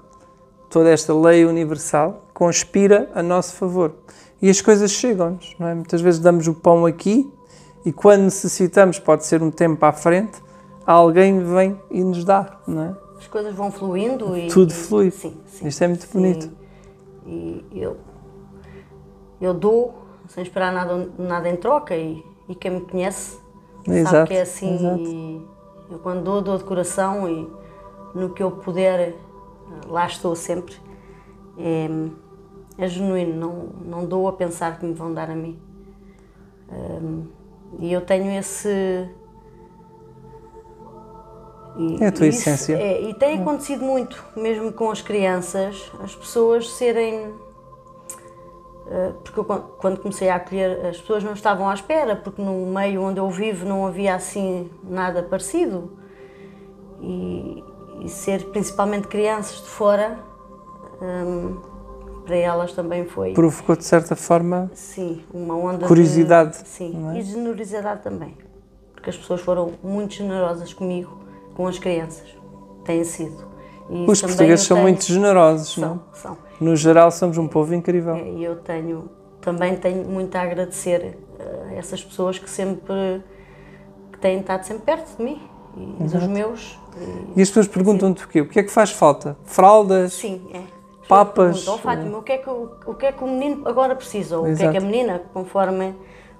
toda 0.68 0.90
esta 0.90 1.14
lei 1.14 1.44
universal 1.44 2.24
conspira 2.32 3.10
a 3.14 3.22
nosso 3.22 3.56
favor. 3.56 3.92
E 4.40 4.48
as 4.48 4.60
coisas 4.60 4.90
chegam-nos, 4.90 5.54
não 5.58 5.68
é? 5.68 5.74
Muitas 5.74 6.00
vezes 6.00 6.20
damos 6.20 6.46
o 6.48 6.54
pão 6.54 6.86
aqui 6.86 7.30
e 7.84 7.92
quando 7.92 8.22
necessitamos, 8.22 8.98
pode 8.98 9.26
ser 9.26 9.42
um 9.42 9.50
tempo 9.50 9.84
à 9.84 9.92
frente, 9.92 10.40
alguém 10.86 11.42
vem 11.42 11.78
e 11.90 12.02
nos 12.02 12.24
dá, 12.24 12.58
não 12.66 12.82
é? 12.82 12.96
As 13.18 13.26
coisas 13.26 13.54
vão 13.54 13.70
fluindo 13.70 14.36
e... 14.36 14.48
Tudo 14.48 14.72
flui. 14.72 15.10
Sim, 15.10 15.36
sim. 15.46 15.68
Isto 15.68 15.84
é 15.84 15.88
muito 15.88 16.06
sim. 16.06 16.12
bonito. 16.12 16.50
E 17.26 17.64
eu, 17.74 17.98
eu 19.40 19.52
dou 19.52 19.94
sem 20.28 20.42
esperar 20.42 20.72
nada, 20.72 21.08
nada 21.18 21.48
em 21.48 21.56
troca 21.56 21.94
e, 21.94 22.24
e 22.48 22.54
quem 22.54 22.70
me 22.70 22.80
conhece 22.80 23.38
Exato, 23.86 24.16
sabe 24.16 24.28
que 24.28 24.34
é 24.34 24.42
assim. 24.42 24.96
E 24.98 25.46
eu 25.90 25.98
quando 25.98 26.22
dou, 26.22 26.40
dou 26.40 26.56
de 26.56 26.64
coração 26.64 27.28
e 27.28 27.48
no 28.14 28.30
que 28.30 28.42
eu 28.42 28.50
puder, 28.50 29.14
lá 29.86 30.06
estou 30.06 30.34
sempre. 30.36 30.74
É, 31.58 31.88
é 32.78 32.88
genuíno, 32.88 33.34
não, 33.34 33.68
não 33.84 34.06
dou 34.06 34.26
a 34.28 34.32
pensar 34.32 34.78
que 34.78 34.86
me 34.86 34.94
vão 34.94 35.12
dar 35.12 35.30
a 35.30 35.34
mim. 35.34 35.58
Um, 36.70 37.26
e 37.78 37.92
eu 37.92 38.00
tenho 38.00 38.30
esse. 38.38 39.08
E, 41.76 42.02
é 42.02 42.06
a 42.06 42.12
tua 42.12 42.26
essência. 42.26 42.74
É, 42.74 43.02
e 43.02 43.14
tem 43.14 43.40
acontecido 43.40 43.84
muito, 43.84 44.24
mesmo 44.36 44.72
com 44.72 44.90
as 44.90 45.02
crianças, 45.02 45.90
as 46.02 46.14
pessoas 46.14 46.70
serem 46.70 47.16
eh, 47.16 47.49
porque 49.22 49.38
eu, 49.38 49.44
quando 49.44 50.00
comecei 50.00 50.28
a 50.28 50.34
acolher, 50.34 50.84
as 50.86 50.98
pessoas 50.98 51.22
não 51.22 51.32
estavam 51.32 51.70
à 51.70 51.74
espera, 51.74 52.16
porque 52.16 52.42
no 52.42 52.66
meio 52.66 53.02
onde 53.02 53.20
eu 53.20 53.30
vivo 53.30 53.64
não 53.64 53.86
havia 53.86 54.16
assim 54.16 54.68
nada 54.82 55.22
parecido. 55.22 55.92
E, 57.00 57.62
e 58.00 58.08
ser 58.08 58.46
principalmente 58.46 59.06
crianças 59.06 59.58
de 59.58 59.68
fora, 59.68 60.18
um, 61.00 61.56
para 62.26 62.36
elas 62.36 62.72
também 62.72 63.06
foi. 63.06 63.32
Provocou 63.32 63.76
de 63.76 63.84
certa 63.84 64.16
forma. 64.16 64.68
Sim, 64.74 65.22
uma 65.32 65.54
onda. 65.54 65.86
Curiosidade. 65.86 66.62
De, 66.62 66.68
sim, 66.68 67.10
é? 67.14 67.18
e 67.18 67.22
generosidade 67.22 68.02
também. 68.02 68.36
Porque 68.92 69.08
as 69.08 69.16
pessoas 69.16 69.40
foram 69.40 69.72
muito 69.82 70.14
generosas 70.14 70.74
comigo, 70.74 71.16
com 71.54 71.66
as 71.66 71.78
crianças. 71.78 72.28
Têm 72.84 73.04
sido. 73.04 73.48
E 73.88 74.04
Os 74.10 74.20
portugueses 74.20 74.66
são 74.66 74.76
tenho... 74.78 74.88
muito 74.88 75.04
generosos, 75.04 75.74
são, 75.74 75.88
não? 75.88 76.02
São 76.12 76.49
no 76.60 76.76
geral 76.76 77.10
somos 77.10 77.38
um 77.38 77.48
povo 77.48 77.74
incrível. 77.74 78.14
É, 78.16 78.28
e 78.28 78.44
eu 78.44 78.56
tenho, 78.56 79.10
também 79.40 79.76
tenho 79.76 80.04
muito 80.04 80.36
a 80.36 80.42
agradecer 80.42 81.18
a 81.68 81.74
essas 81.74 82.04
pessoas 82.04 82.38
que 82.38 82.48
sempre 82.48 83.22
que 84.12 84.18
têm 84.18 84.40
estado 84.40 84.64
sempre 84.64 84.84
perto 84.84 85.16
de 85.16 85.22
mim 85.22 85.40
e, 85.76 86.04
e 86.04 86.08
dos 86.08 86.26
meus. 86.26 86.78
E 87.36 87.40
as 87.42 87.48
pessoas 87.48 87.68
perguntam-te 87.68 88.24
o 88.24 88.28
quê? 88.28 88.40
O 88.40 88.48
que 88.48 88.58
é 88.58 88.62
que 88.62 88.70
faz 88.70 88.90
falta? 88.90 89.36
Fraldas? 89.44 90.14
Sim, 90.14 90.48
é. 90.52 90.60
Papas, 91.08 91.64
Perguntam, 91.64 91.74
"Oh, 91.74 91.78
Fátima, 91.78 92.18
o 92.18 92.22
que, 92.22 92.32
é 92.32 92.38
que, 92.38 92.48
o, 92.48 92.70
o 92.86 92.94
que 92.94 93.06
é 93.06 93.10
que 93.12 93.24
o 93.24 93.26
menino 93.26 93.68
agora 93.68 93.96
precisa? 93.96 94.36
Ou 94.38 94.42
o 94.42 94.44
que 94.44 94.50
é 94.50 94.52
Exato. 94.52 94.70
que 94.70 94.76
a 94.78 94.80
menina, 94.80 95.22
conforme, 95.32 95.94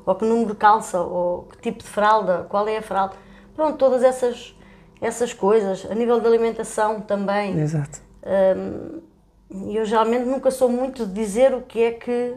ou 0.07 0.15
que 0.15 0.25
número 0.25 0.51
de 0.51 0.55
calça, 0.55 1.01
ou 1.01 1.49
que 1.51 1.59
tipo 1.59 1.83
de 1.83 1.89
fralda, 1.89 2.47
qual 2.49 2.69
é 2.69 2.79
a 2.79 2.83
fralda? 2.83 3.15
Pronto, 3.57 3.77
todas 3.79 4.05
essas, 4.05 4.57
essas 5.01 5.33
coisas. 5.33 5.85
A 5.91 5.95
nível 5.95 6.21
de 6.21 6.27
alimentação 6.27 7.01
também. 7.01 7.59
Exato. 7.59 8.01
E 8.23 9.10
eu 9.51 9.85
geralmente 9.85 10.25
nunca 10.27 10.51
sou 10.51 10.69
muito 10.69 11.07
de 11.07 11.13
dizer 11.13 11.55
o 11.55 11.63
que 11.63 11.83
é 11.83 11.91
que, 11.93 12.35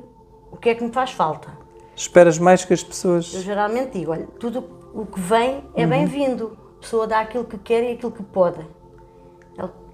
o 0.51 0.57
que, 0.57 0.69
é 0.69 0.75
que 0.75 0.83
me 0.83 0.91
faz 0.91 1.11
falta. 1.11 1.49
Esperas 1.95 2.39
mais 2.39 2.65
que 2.65 2.73
as 2.73 2.81
Eu 2.81 2.87
pessoas. 2.87 3.25
geralmente 3.25 3.97
digo, 3.99 4.11
olha, 4.11 4.27
tudo 4.39 4.63
o 4.93 5.05
que 5.05 5.19
vem 5.19 5.55
Uhum. 5.55 5.61
é 5.75 5.85
bem-vindo. 5.87 6.57
A 6.77 6.81
pessoa 6.81 7.07
dá 7.07 7.19
aquilo 7.19 7.45
que 7.45 7.57
quer 7.57 7.83
e 7.83 7.93
aquilo 7.93 8.11
que 8.11 8.23
pode. 8.23 8.59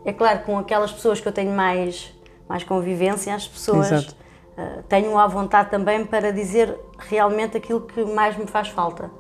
É 0.06 0.14
claro, 0.14 0.40
com 0.46 0.58
aquelas 0.58 0.94
pessoas 0.94 1.20
que 1.20 1.28
eu 1.28 1.32
tenho 1.32 1.52
mais, 1.52 2.14
mais 2.48 2.64
convivência, 2.64 3.36
as 3.36 3.46
pessoas 3.46 3.92
Exato. 3.92 4.16
ah, 4.58 4.80
tenho 4.88 5.18
à 5.18 5.28
vontade 5.28 5.70
também 5.70 6.06
para 6.06 6.32
dizer 6.32 6.74
realmente 6.98 7.58
aquilo 7.58 7.82
que 7.82 8.06
mais 8.06 8.38
me 8.38 8.48
faz 8.48 8.70
falta. 8.70 9.12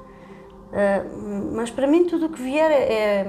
Ah, 0.72 1.04
mas 1.54 1.70
para 1.70 1.86
mim 1.86 2.06
tudo 2.06 2.28
o 2.28 2.30
que 2.30 2.42
vier 2.42 2.72
é 2.72 3.28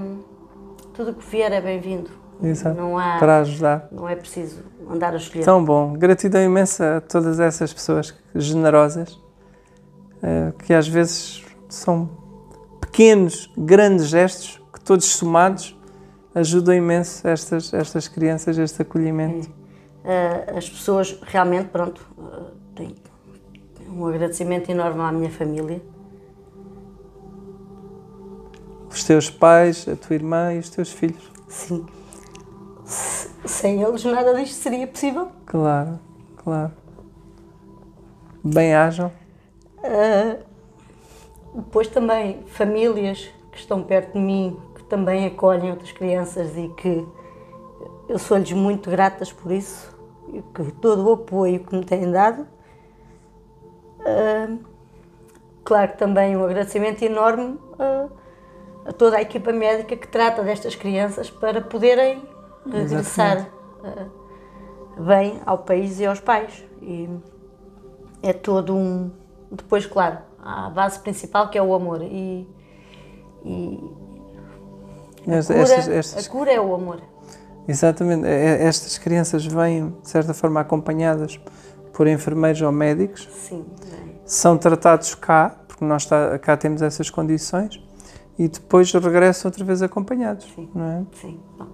tudo 0.95 1.11
o 1.11 1.15
que 1.15 1.27
vier 1.27 1.51
é 1.53 1.61
bem-vindo. 1.61 2.11
Exato. 2.43 2.77
Não 2.81 2.99
há, 2.99 3.19
Para 3.19 3.41
ajudar. 3.41 3.89
não 3.93 4.09
é 4.09 4.17
preciso 4.17 4.63
andar 4.91 5.13
a 5.13 5.17
escolher. 5.17 5.45
Tão 5.45 5.65
bom. 5.65 5.93
Gratidão 5.95 6.43
imensa 6.43 6.97
a 6.97 7.01
todas 7.01 7.39
essas 7.39 7.73
pessoas 7.73 8.15
generosas, 8.35 9.19
eh, 10.23 10.53
que 10.65 10.73
às 10.73 10.89
vezes 10.89 11.45
são 11.69 12.09
pequenos, 12.81 13.53
grandes 13.57 14.07
gestos, 14.07 14.61
que 14.73 14.81
todos 14.81 15.07
somados 15.07 15.79
ajudam 16.35 16.75
imenso 16.75 17.27
estas, 17.27 17.73
estas 17.75 18.09
crianças, 18.09 18.57
este 18.59 18.83
acolhimento. 18.83 19.51
Ah, 20.05 20.57
as 20.57 20.69
pessoas 20.69 21.19
realmente, 21.23 21.69
pronto, 21.69 22.01
ah, 22.19 22.51
têm 22.75 22.95
um 23.89 24.07
agradecimento 24.07 24.71
enorme 24.71 25.01
à 25.01 25.13
minha 25.13 25.31
família. 25.31 25.83
Os 28.91 29.05
teus 29.05 29.31
pais, 29.31 29.87
a 29.89 29.95
tua 29.95 30.15
irmã 30.15 30.53
e 30.55 30.59
os 30.59 30.69
teus 30.71 30.91
filhos. 30.91 31.31
Sim. 31.49 31.87
Se- 32.91 33.31
Sem 33.47 33.83
eles 33.83 34.05
nada 34.05 34.35
disto 34.35 34.55
seria 34.55 34.87
possível. 34.87 35.29
Claro, 35.47 35.99
claro. 36.37 36.73
Bem-ajam. 38.45 39.11
Ah, 39.83 40.37
depois 41.55 41.89
também 41.89 42.43
famílias 42.49 43.31
que 43.53 43.59
estão 43.59 43.83
perto 43.83 44.13
de 44.15 44.19
mim, 44.19 44.59
que 44.75 44.83
também 44.85 45.27
acolhem 45.27 45.71
outras 45.71 45.93
crianças 45.93 46.57
e 46.57 46.69
que 46.69 47.07
eu 48.09 48.19
sou-lhes 48.19 48.53
muito 48.53 48.91
gratas 48.91 49.33
por 49.33 49.53
isso, 49.53 49.97
e 50.33 50.43
que 50.43 50.73
todo 50.73 51.09
o 51.09 51.13
apoio 51.13 51.61
que 51.65 51.75
me 51.75 51.85
têm 51.85 52.11
dado. 52.11 52.47
Ah, 54.05 54.49
claro 55.65 55.93
que 55.93 55.99
também 55.99 56.37
um 56.37 56.45
agradecimento 56.45 57.03
enorme 57.03 57.59
ah, 57.79 58.09
a 58.87 58.93
toda 58.93 59.17
a 59.19 59.23
equipa 59.23 59.53
médica 59.53 59.97
que 59.97 60.09
trata 60.09 60.43
destas 60.43 60.75
crianças 60.75 61.31
para 61.31 61.61
poderem 61.61 62.23
regressar 62.67 63.49
ah, 63.85 64.07
bem 65.01 65.41
ao 65.47 65.59
país 65.59 66.01
e 66.01 66.07
aos 66.07 66.21
pais. 66.21 66.65
E 66.83 67.09
é 68.23 68.33
todo 68.33 68.75
um. 68.75 69.11
Depois, 69.51 69.87
claro, 69.87 70.19
há 70.39 70.67
a 70.67 70.71
base 70.71 70.99
principal 71.01 71.49
que 71.51 71.59
é 71.59 71.63
o 71.63 71.75
amor. 71.75 72.03
E, 72.03 72.49
e 73.45 73.81
a, 75.29 75.35
Estas- 75.37 75.57
cura, 75.85 75.95
estas- 75.99 76.27
a 76.27 76.31
cura 76.31 76.53
é 76.53 76.61
o 76.61 76.75
amor. 76.75 77.01
Exatamente. 77.69 78.27
É- 78.27 78.65
Estas 78.65 78.99
crianças 78.99 79.45
vêm, 79.47 79.91
de 80.03 80.09
certa 80.09 80.33
forma, 80.35 80.61
acompanhadas 80.61 81.39
por 81.93 82.07
enfermeiros 82.07 82.61
ou 82.63 82.73
médicos. 82.73 83.29
Sim. 83.33 83.65
é. 84.07 84.11
são 84.25 84.57
tratados 84.57 85.13
cá, 85.17 85.57
porque 85.67 85.85
nós 85.85 86.07
tá- 86.07 86.39
cá 86.39 86.57
temos 86.57 86.83
essas 86.83 87.11
condições, 87.11 87.83
e 88.39 88.47
depois 88.47 88.93
regressam 88.93 89.49
outra 89.49 89.65
vez 89.65 89.83
acompanhados, 89.83 90.47
Sim. 90.55 90.71
não 90.73 90.85
é? 90.85 91.03
Sim. 91.21 91.41
Bom, 91.59 91.67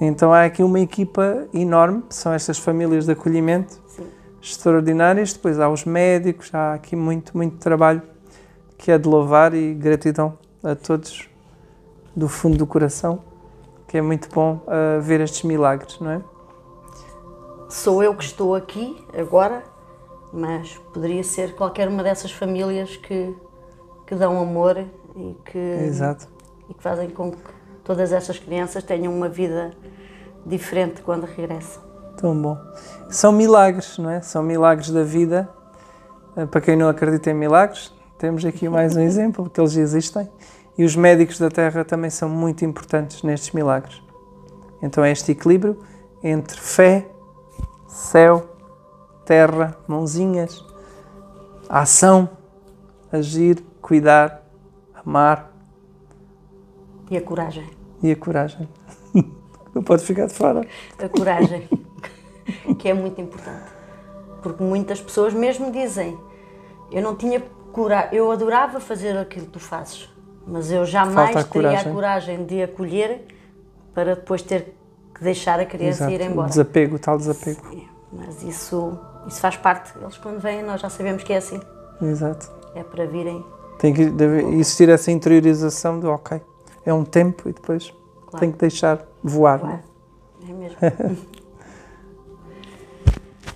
Então 0.00 0.32
há 0.32 0.44
aqui 0.44 0.62
uma 0.62 0.80
equipa 0.80 1.46
enorme, 1.54 2.04
são 2.10 2.32
estas 2.32 2.58
famílias 2.58 3.06
de 3.06 3.12
acolhimento 3.12 3.80
sim. 3.86 4.06
extraordinárias, 4.42 5.32
depois 5.32 5.58
há 5.58 5.68
os 5.68 5.84
médicos, 5.84 6.50
há 6.54 6.74
aqui 6.74 6.94
muito, 6.94 7.36
muito 7.36 7.56
trabalho 7.56 8.02
que 8.76 8.90
é 8.90 8.98
de 8.98 9.08
louvar 9.08 9.54
e 9.54 9.74
gratidão 9.74 10.38
a 10.62 10.74
todos 10.74 11.28
do 12.14 12.28
fundo 12.28 12.58
do 12.58 12.66
coração, 12.66 13.20
que 13.88 13.96
é 13.96 14.02
muito 14.02 14.28
bom 14.30 14.60
ah, 14.66 14.98
ver 15.00 15.20
estes 15.20 15.42
milagres, 15.42 15.98
não 15.98 16.10
é? 16.10 16.20
Sou 17.68 18.02
eu 18.02 18.14
que 18.14 18.24
estou 18.24 18.54
aqui 18.54 19.02
agora, 19.18 19.62
mas 20.32 20.76
poderia 20.92 21.24
ser 21.24 21.54
qualquer 21.54 21.88
uma 21.88 22.02
dessas 22.02 22.30
famílias 22.30 22.96
que, 22.96 23.34
que 24.06 24.14
dão 24.14 24.40
amor 24.40 24.78
e 25.16 25.36
que, 25.44 25.58
Exato. 25.58 26.28
e 26.68 26.74
que 26.74 26.82
fazem 26.82 27.10
com 27.10 27.32
que 27.32 27.55
todas 27.86 28.12
essas 28.12 28.36
crianças 28.36 28.82
tenham 28.82 29.14
uma 29.14 29.28
vida 29.28 29.70
diferente 30.44 31.00
quando 31.02 31.24
regressam. 31.24 31.80
Tão 32.16 32.40
bom. 32.40 32.58
São 33.08 33.30
milagres, 33.30 33.96
não 33.96 34.10
é? 34.10 34.20
São 34.20 34.42
milagres 34.42 34.90
da 34.90 35.04
vida. 35.04 35.48
Eh, 36.36 36.46
Para 36.46 36.60
quem 36.60 36.76
não 36.76 36.88
acredita 36.88 37.30
em 37.30 37.34
milagres, 37.34 37.94
temos 38.18 38.44
aqui 38.44 38.68
mais 38.68 38.96
um 38.96 39.00
exemplo, 39.02 39.48
que 39.48 39.60
eles 39.60 39.76
existem. 39.76 40.28
E 40.76 40.84
os 40.84 40.96
médicos 40.96 41.38
da 41.38 41.48
Terra 41.48 41.84
também 41.84 42.10
são 42.10 42.28
muito 42.28 42.64
importantes 42.64 43.22
nestes 43.22 43.52
milagres. 43.52 44.02
Então 44.82 45.04
é 45.04 45.12
este 45.12 45.30
equilíbrio 45.32 45.80
entre 46.22 46.58
fé, 46.58 47.06
céu, 47.86 48.46
terra, 49.24 49.76
mãozinhas, 49.86 50.64
ação, 51.68 52.28
agir, 53.12 53.62
cuidar, 53.80 54.42
amar 54.94 55.52
E 57.10 57.16
a 57.16 57.22
coragem. 57.22 57.75
E 58.02 58.10
a 58.12 58.16
coragem. 58.16 58.68
Não 59.74 59.82
pode 59.82 60.04
ficar 60.04 60.26
de 60.26 60.32
fora. 60.34 60.66
A 60.98 61.08
coragem, 61.08 61.68
que 62.78 62.88
é 62.88 62.94
muito 62.94 63.20
importante. 63.20 63.70
Porque 64.42 64.62
muitas 64.62 65.00
pessoas 65.00 65.34
mesmo 65.34 65.70
dizem: 65.70 66.16
Eu 66.90 67.02
não 67.02 67.14
tinha 67.16 67.42
coragem, 67.72 68.16
eu 68.18 68.30
adorava 68.30 68.80
fazer 68.80 69.16
aquilo 69.18 69.46
que 69.46 69.52
tu 69.52 69.60
fazes, 69.60 70.08
mas 70.46 70.70
eu 70.70 70.84
jamais 70.86 71.36
a 71.36 71.42
teria 71.44 71.48
coragem. 71.70 71.90
a 71.90 71.94
coragem 71.94 72.44
de 72.46 72.62
acolher 72.62 73.26
para 73.92 74.14
depois 74.14 74.40
ter 74.40 74.74
que 75.14 75.22
deixar 75.22 75.58
a 75.60 75.66
criança 75.66 76.10
ir 76.10 76.20
O 76.20 76.24
embora. 76.24 76.48
desapego, 76.48 76.96
o 76.96 76.98
tal 76.98 77.18
desapego. 77.18 77.60
É, 77.76 77.80
Mas 78.12 78.42
isso, 78.42 78.98
isso 79.26 79.40
faz 79.40 79.56
parte. 79.56 79.92
Eles, 80.00 80.16
quando 80.16 80.38
vêm, 80.40 80.62
nós 80.62 80.80
já 80.80 80.88
sabemos 80.88 81.22
que 81.22 81.32
é 81.32 81.38
assim. 81.38 81.60
Exato. 82.00 82.50
É 82.74 82.82
para 82.82 83.04
virem. 83.06 83.44
Tem 83.78 83.92
que 83.92 84.02
existir 84.54 84.88
essa 84.88 85.10
interiorização 85.10 85.98
de 86.00 86.06
ok, 86.06 86.40
é 86.86 86.94
um 86.94 87.04
tempo 87.04 87.48
e 87.48 87.52
depois 87.52 87.92
Claro. 88.26 88.38
tem 88.38 88.50
que 88.52 88.58
deixar 88.58 89.04
voar. 89.22 89.58
Claro. 89.60 89.74
né? 89.74 89.82
É 90.48 90.52
mesmo. 90.52 91.26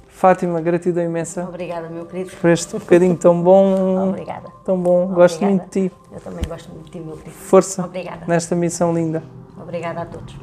Fátima, 0.09 0.61
gratidão 0.61 1.03
imensa 1.03 1.45
Obrigada, 1.45 1.89
meu 1.89 2.05
querido. 2.05 2.31
por 2.39 2.51
este 2.51 2.79
bocadinho 2.79 3.17
tão 3.17 3.41
bom, 3.43 4.09
Obrigada. 4.11 4.51
tão 4.65 4.79
bom. 4.79 5.07
Gosto 5.07 5.37
Obrigada. 5.37 5.51
muito 5.63 5.65
de 5.81 5.89
ti. 5.89 5.95
Eu 6.13 6.21
também 6.21 6.45
gosto 6.47 6.69
muito 6.71 6.85
de 6.87 6.91
ti, 6.91 7.01
meu 7.01 7.17
querido. 7.17 7.37
Força 7.37 7.85
Obrigada. 7.87 8.27
nesta 8.27 8.55
missão 8.55 8.93
linda. 8.93 9.23
Obrigada 9.59 10.03
a 10.03 10.07
todos. 10.07 10.37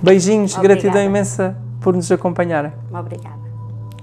Beijinhos, 0.00 0.54
Obrigada. 0.56 0.80
gratidão 0.82 1.02
imensa 1.04 1.56
por 1.80 1.94
nos 1.96 2.12
acompanharem. 2.12 2.72
Obrigada. 2.92 3.45